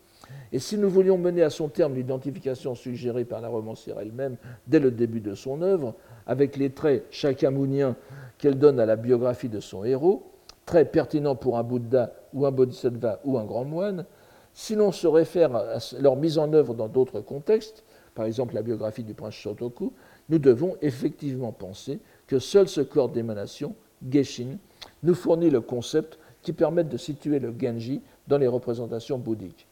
[0.53, 4.81] Et si nous voulions mener à son terme l'identification suggérée par la romancière elle-même dès
[4.81, 5.95] le début de son œuvre,
[6.27, 7.97] avec les traits chakamouniens
[8.39, 10.31] qu'elle donne à la biographie de son héros,
[10.65, 14.05] traits pertinents pour un Bouddha ou un Bodhisattva ou un grand moine,
[14.53, 18.63] si l'on se réfère à leur mise en œuvre dans d'autres contextes, par exemple la
[18.63, 19.93] biographie du prince Shotoku,
[20.29, 23.75] nous devons effectivement penser que seul ce corps d'émanation,
[24.11, 24.59] Geshin,
[25.05, 29.68] nous fournit le concept qui permet de situer le Genji dans les représentations bouddhiques.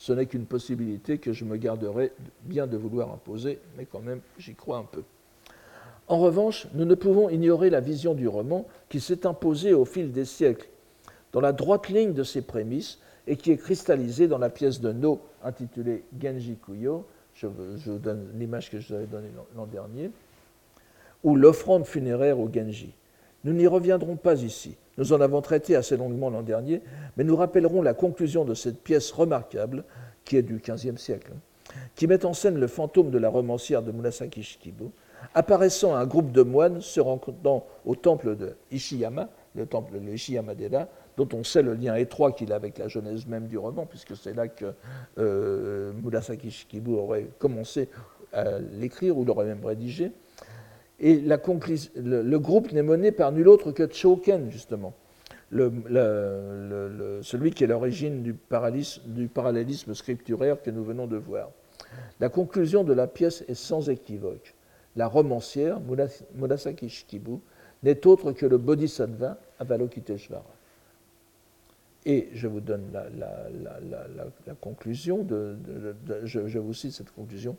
[0.00, 2.10] Ce n'est qu'une possibilité que je me garderai
[2.44, 5.02] bien de vouloir imposer, mais quand même j'y crois un peu.
[6.08, 10.10] En revanche, nous ne pouvons ignorer la vision du roman qui s'est imposée au fil
[10.10, 10.70] des siècles.
[11.32, 14.90] Dans la droite ligne de ses prémices, et qui est cristallisé dans la pièce de
[14.90, 20.10] No intitulée Genji Kuyo, je, vous donne l'image que je vous avais donnée l'an dernier,
[21.22, 22.94] ou l'offrande funéraire au Genji.
[23.44, 24.76] Nous n'y reviendrons pas ici.
[24.98, 26.82] Nous en avons traité assez longuement l'an dernier,
[27.16, 29.84] mais nous rappellerons la conclusion de cette pièce remarquable,
[30.24, 31.32] qui est du XVe siècle,
[31.94, 34.84] qui met en scène le fantôme de la romancière de Murasaki Shikibu,
[35.34, 40.88] apparaissant un groupe de moines se rencontrant au temple de Ishiyama, le temple de Ishiyama-dera,
[41.16, 44.16] dont on sait le lien étroit qu'il a avec la genèse même du roman, puisque
[44.16, 44.72] c'est là que
[45.18, 45.92] euh,
[46.88, 47.88] aurait commencé
[48.32, 50.12] à l'écrire ou l'aurait même rédigé.
[51.00, 54.92] Et le, groupe n'est mené par nul autre que Choken, justement,
[55.50, 61.50] celui qui est l'origine du, parallélisme scripturaire que nous venons de voir.
[62.20, 64.54] La conclusion de la pièce est sans équivoque.
[64.94, 65.80] La romancière,
[66.34, 67.38] Murasaki Shikibu,
[67.82, 70.44] n'est autre que le bodhisattva Avalokiteshvara.
[72.06, 75.56] Et je vous donne la, conclusion, de,
[76.24, 77.56] je, vous cite cette conclusion,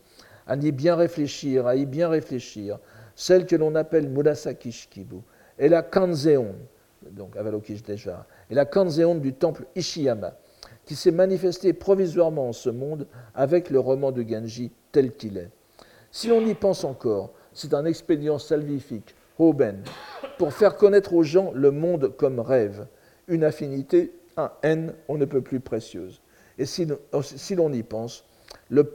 [0.48, 2.80] à y bien réfléchir, à y bien réfléchir,
[3.16, 5.18] celle que l'on appelle Murasaki Shikibu,
[5.57, 6.55] est la Kanzeon,
[7.12, 10.34] donc Avalokiteshvara, et la Kanzeon du temple Ishiyama,
[10.86, 15.49] qui s'est manifestée provisoirement en ce monde avec le roman de Genji tel qu'il est.
[16.12, 19.84] Si l'on y pense encore, c'est un expédient salvifique, Hoben,
[20.38, 22.88] pour faire connaître aux gens le monde comme rêve,
[23.28, 26.22] une affinité, un N on ne peut plus précieuse.
[26.57, 26.88] Et si,
[27.22, 28.26] si l'on y pense,
[28.70, 28.93] le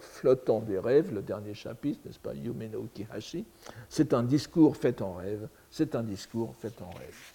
[0.00, 3.44] flottant des rêves, le dernier chapitre, n'est-ce pas, Yumeno Kihashi,
[3.88, 7.32] c'est un discours fait en rêve, c'est un discours fait en rêve.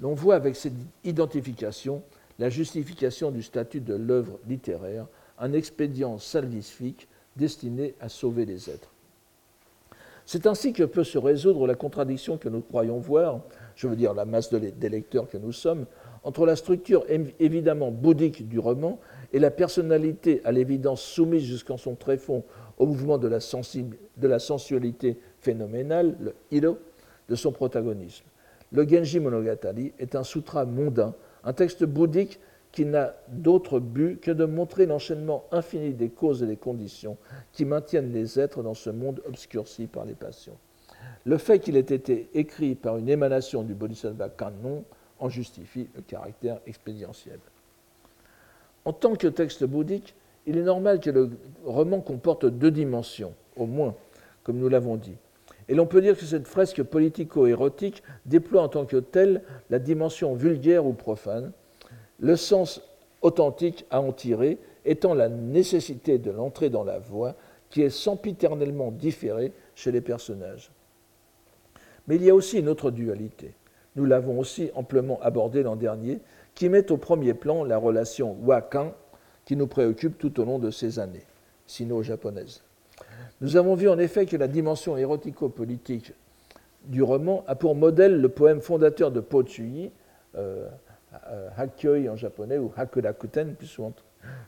[0.00, 0.74] L'on voit avec cette
[1.04, 2.02] identification
[2.38, 5.06] la justification du statut de l'œuvre littéraire,
[5.38, 8.90] un expédient salvifique destiné à sauver les êtres.
[10.26, 13.40] C'est ainsi que peut se résoudre la contradiction que nous croyons voir,
[13.76, 15.86] je veux dire la masse des lecteurs que nous sommes,
[16.22, 17.04] entre la structure
[17.38, 18.98] évidemment bouddhique du roman
[19.34, 22.44] et la personnalité à l'évidence soumise jusqu'en son tréfonds
[22.78, 26.78] au mouvement de la, sensualité phénoménale, le hilo,
[27.28, 28.24] de son protagonisme.
[28.70, 32.38] le Genji Monogatari est un sutra mondain, un texte bouddhique
[32.70, 37.16] qui n'a d'autre but que de montrer l'enchaînement infini des causes et des conditions
[37.52, 40.56] qui maintiennent les êtres dans ce monde obscurci par les passions.
[41.24, 44.84] Le fait qu'il ait été écrit par une émanation du Bodhisattva Kannon
[45.18, 47.40] en justifie le caractère expédientiel.
[48.84, 50.14] En tant que texte bouddhique,
[50.46, 51.30] il est normal que le
[51.64, 53.94] roman comporte deux dimensions, au moins,
[54.42, 55.16] comme nous l'avons dit.
[55.68, 60.34] Et l'on peut dire que cette fresque politico-érotique déploie en tant que telle la dimension
[60.34, 61.52] vulgaire ou profane,
[62.20, 62.82] le sens
[63.22, 67.34] authentique à en tirer étant la nécessité de l'entrée dans la voix
[67.70, 70.70] qui est sempiternellement différée chez les personnages.
[72.06, 73.54] Mais il y a aussi une autre dualité.
[73.96, 76.18] Nous l'avons aussi amplement abordé l'an dernier,
[76.54, 78.92] qui met au premier plan la relation Wakan
[79.44, 81.24] qui nous préoccupe tout au long de ces années
[81.66, 82.62] sino-japonaises.
[83.40, 86.12] Nous avons vu en effet que la dimension érotico-politique
[86.84, 89.90] du roman a pour modèle le poème fondateur de Po Chuyi,
[90.36, 90.68] euh,
[91.30, 93.92] euh, en japonais, ou Hakurakuten, plus souvent,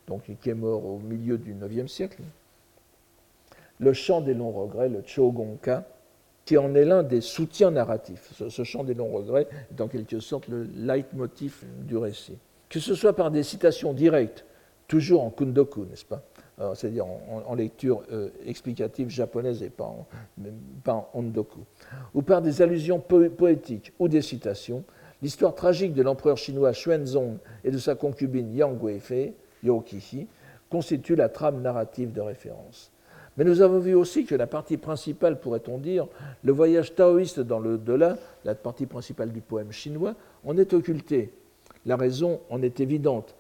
[0.07, 2.23] donc, qui est mort au milieu du IXe siècle.
[3.79, 5.85] Le chant des longs regrets, le Chogonka,
[6.47, 8.33] qui en est l'un des soutiens narratifs.
[8.49, 12.39] Ce, chant des longs regrets est en quelque sorte le leitmotiv du récit.
[12.71, 14.47] Que ce soit par des citations directes,
[14.87, 16.23] toujours en kundoku, n'est-ce pas?
[16.75, 20.07] C'est-à-dire en, lecture euh, explicative japonaise et pas en,
[20.85, 21.61] pas en ondoku,
[22.15, 24.83] ou par des allusions poétiques ou des citations,
[25.21, 29.35] l'histoire tragique de l'empereur chinois Xuanzong et de sa concubine Yang Guifei,
[29.65, 30.29] Yokihi,
[30.71, 32.91] constitue la trame narrative de référence.
[33.37, 36.07] Mais nous avons vu aussi que la partie principale, pourrait-on dire,
[36.43, 40.15] le voyage taoïste dans le delà, la partie principale du poème chinois,
[40.45, 41.31] en est occultée.
[41.85, 43.35] La raison en est évidente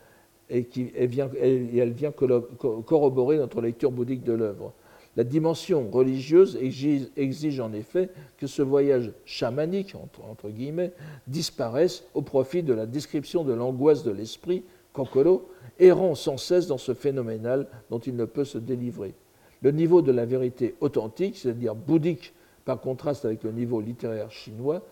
[0.50, 4.72] et, elle, vient, corroborer notre lecture bouddhique de l'œuvre.
[5.16, 10.92] La dimension religieuse exige, en effet que ce voyage chamanique, entre, entre, guillemets,
[11.26, 16.78] disparaisse au profit de la description de l'angoisse de l'esprit, Kokoro, errant sans cesse dans
[16.78, 19.14] ce phénoménal dont il ne peut se délivrer.
[19.62, 22.34] Le niveau de la vérité authentique, c'est-à-dire bouddhique
[22.64, 24.82] par contraste avec le niveau littéraire chinois,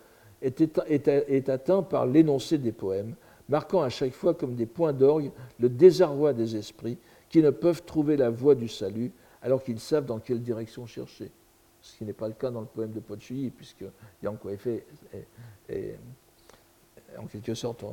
[0.42, 3.14] est, atteint par l'énoncé des poèmes,
[3.48, 6.98] marquant à chaque fois comme des points d'orgue le désarroi des esprits
[7.28, 9.10] qui ne peuvent trouver la voie du salut
[9.42, 11.30] alors qu'ils savent dans quelle direction chercher.
[11.82, 13.84] Ce qui n'est pas le cas dans le poème de Pochuyi, puisque
[14.22, 14.84] Yang Kuei-fei
[15.68, 15.98] est,
[17.18, 17.84] en quelque sorte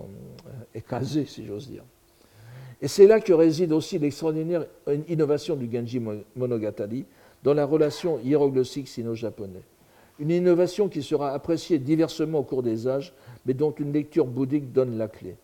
[0.73, 1.83] écrasé, si j'ose dire.
[2.81, 4.65] Et c'est là que réside aussi l'extraordinaire
[5.07, 6.01] innovation du Genji
[6.35, 7.05] Monogatari
[7.43, 9.61] dans la relation hiéroglyphique sino-japonais.
[10.19, 13.13] Une innovation qui sera appréciée diversement au cours des âges,
[13.45, 15.35] mais dont une lecture bouddhique donne la clé.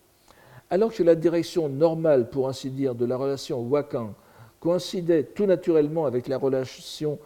[0.70, 4.14] Alors que la direction normale, pour ainsi dire, de la relation wakan
[4.60, 7.20] coïncidait tout naturellement avec la relation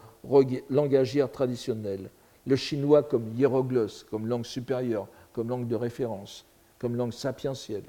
[0.69, 2.09] langagière traditionnelle,
[2.45, 6.45] le chinois comme hiéroglosse, comme langue supérieure, comme langue de référence,
[6.79, 7.83] comme langue sapientielle,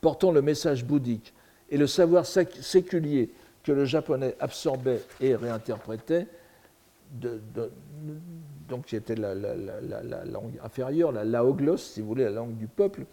[0.00, 1.32] portant le message bouddhique,
[1.70, 3.30] et le savoir séculier
[3.62, 6.26] que le japonais absorbait et réinterprétait,
[8.68, 13.04] donc qui était la, langue inférieure, la laoglosse, si vous voulez, la langue du peuple,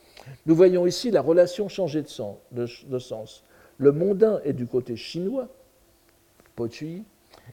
[0.45, 3.43] nous voyons ici la relation changer de sens.
[3.78, 5.47] Le mondain est du côté chinois,
[6.55, 7.03] Pochui,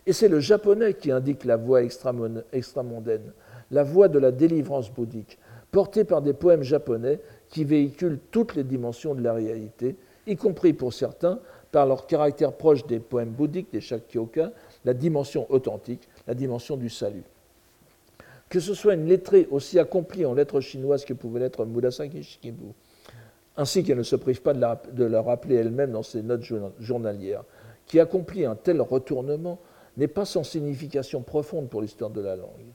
[0.07, 3.33] et c'est le japonais qui indique la voie extramondaine,
[3.71, 5.39] la voie de la délivrance bouddhique,
[5.71, 9.97] portée par des poèmes japonais qui véhiculent toutes les dimensions de la réalité
[10.27, 11.39] y compris pour certains,
[11.72, 14.53] par leur caractère proche des poèmes bouddhiques, des Shakyoka,
[14.85, 17.25] la dimension authentique, la dimension du salut.
[18.49, 22.72] Que ce soit une lettrée aussi accomplie en lettres chinoises que pouvait l'être Murasaki Shikibu,
[23.57, 26.45] ainsi qu'elle ne se prive pas de de la rappeler elle-même dans ses notes
[26.79, 27.43] journalières,
[27.87, 29.59] qui accomplit un tel retournement
[29.97, 32.72] n'est pas sans signification profonde pour l'histoire de la langue.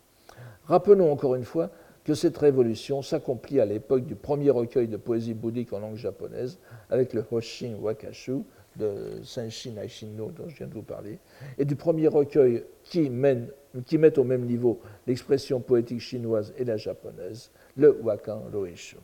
[0.66, 1.70] Rappelons encore une fois
[2.10, 6.58] que cette révolution s'accomplit à l'époque du premier recueil de poésie bouddhique en langue japonaise,
[6.90, 8.38] avec le Hoshin Wakashu
[8.78, 11.20] de Senshin Aishino dont je viens de vous parler,
[11.60, 17.52] et du premier recueil qui, met au même niveau l'expression poétique chinoise et la japonaise,
[17.78, 18.98] le Wakan Roishu.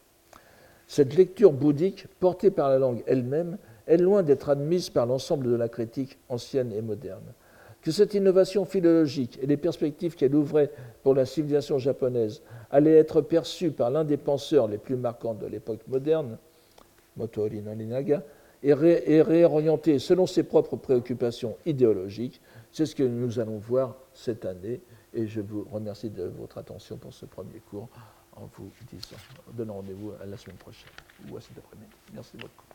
[0.88, 5.56] Cette lecture bouddhique, portée par la langue elle-même, est loin d'être admise par l'ensemble de
[5.56, 7.36] la critique ancienne et moderne
[7.86, 10.72] que cette innovation philologique et les perspectives qu'elle ouvrait
[11.04, 15.46] pour la civilisation japonaise allaient être perçues par l'un des penseurs les plus marquants de
[15.46, 16.40] l'époque moderne,
[17.16, 18.24] Motoori Norinaga,
[18.64, 24.46] et, ré réorientée selon ses propres préoccupations idéologiques, c'est ce que nous allons voir cette
[24.46, 24.82] année.
[25.14, 27.88] Et je vous remercie de votre attention pour ce premier cours
[28.36, 29.16] en vous disant,
[29.54, 30.90] donnant rendez-vous à la semaine prochaine
[31.30, 31.92] ou à cet après-midi.
[32.16, 32.75] Merci beaucoup.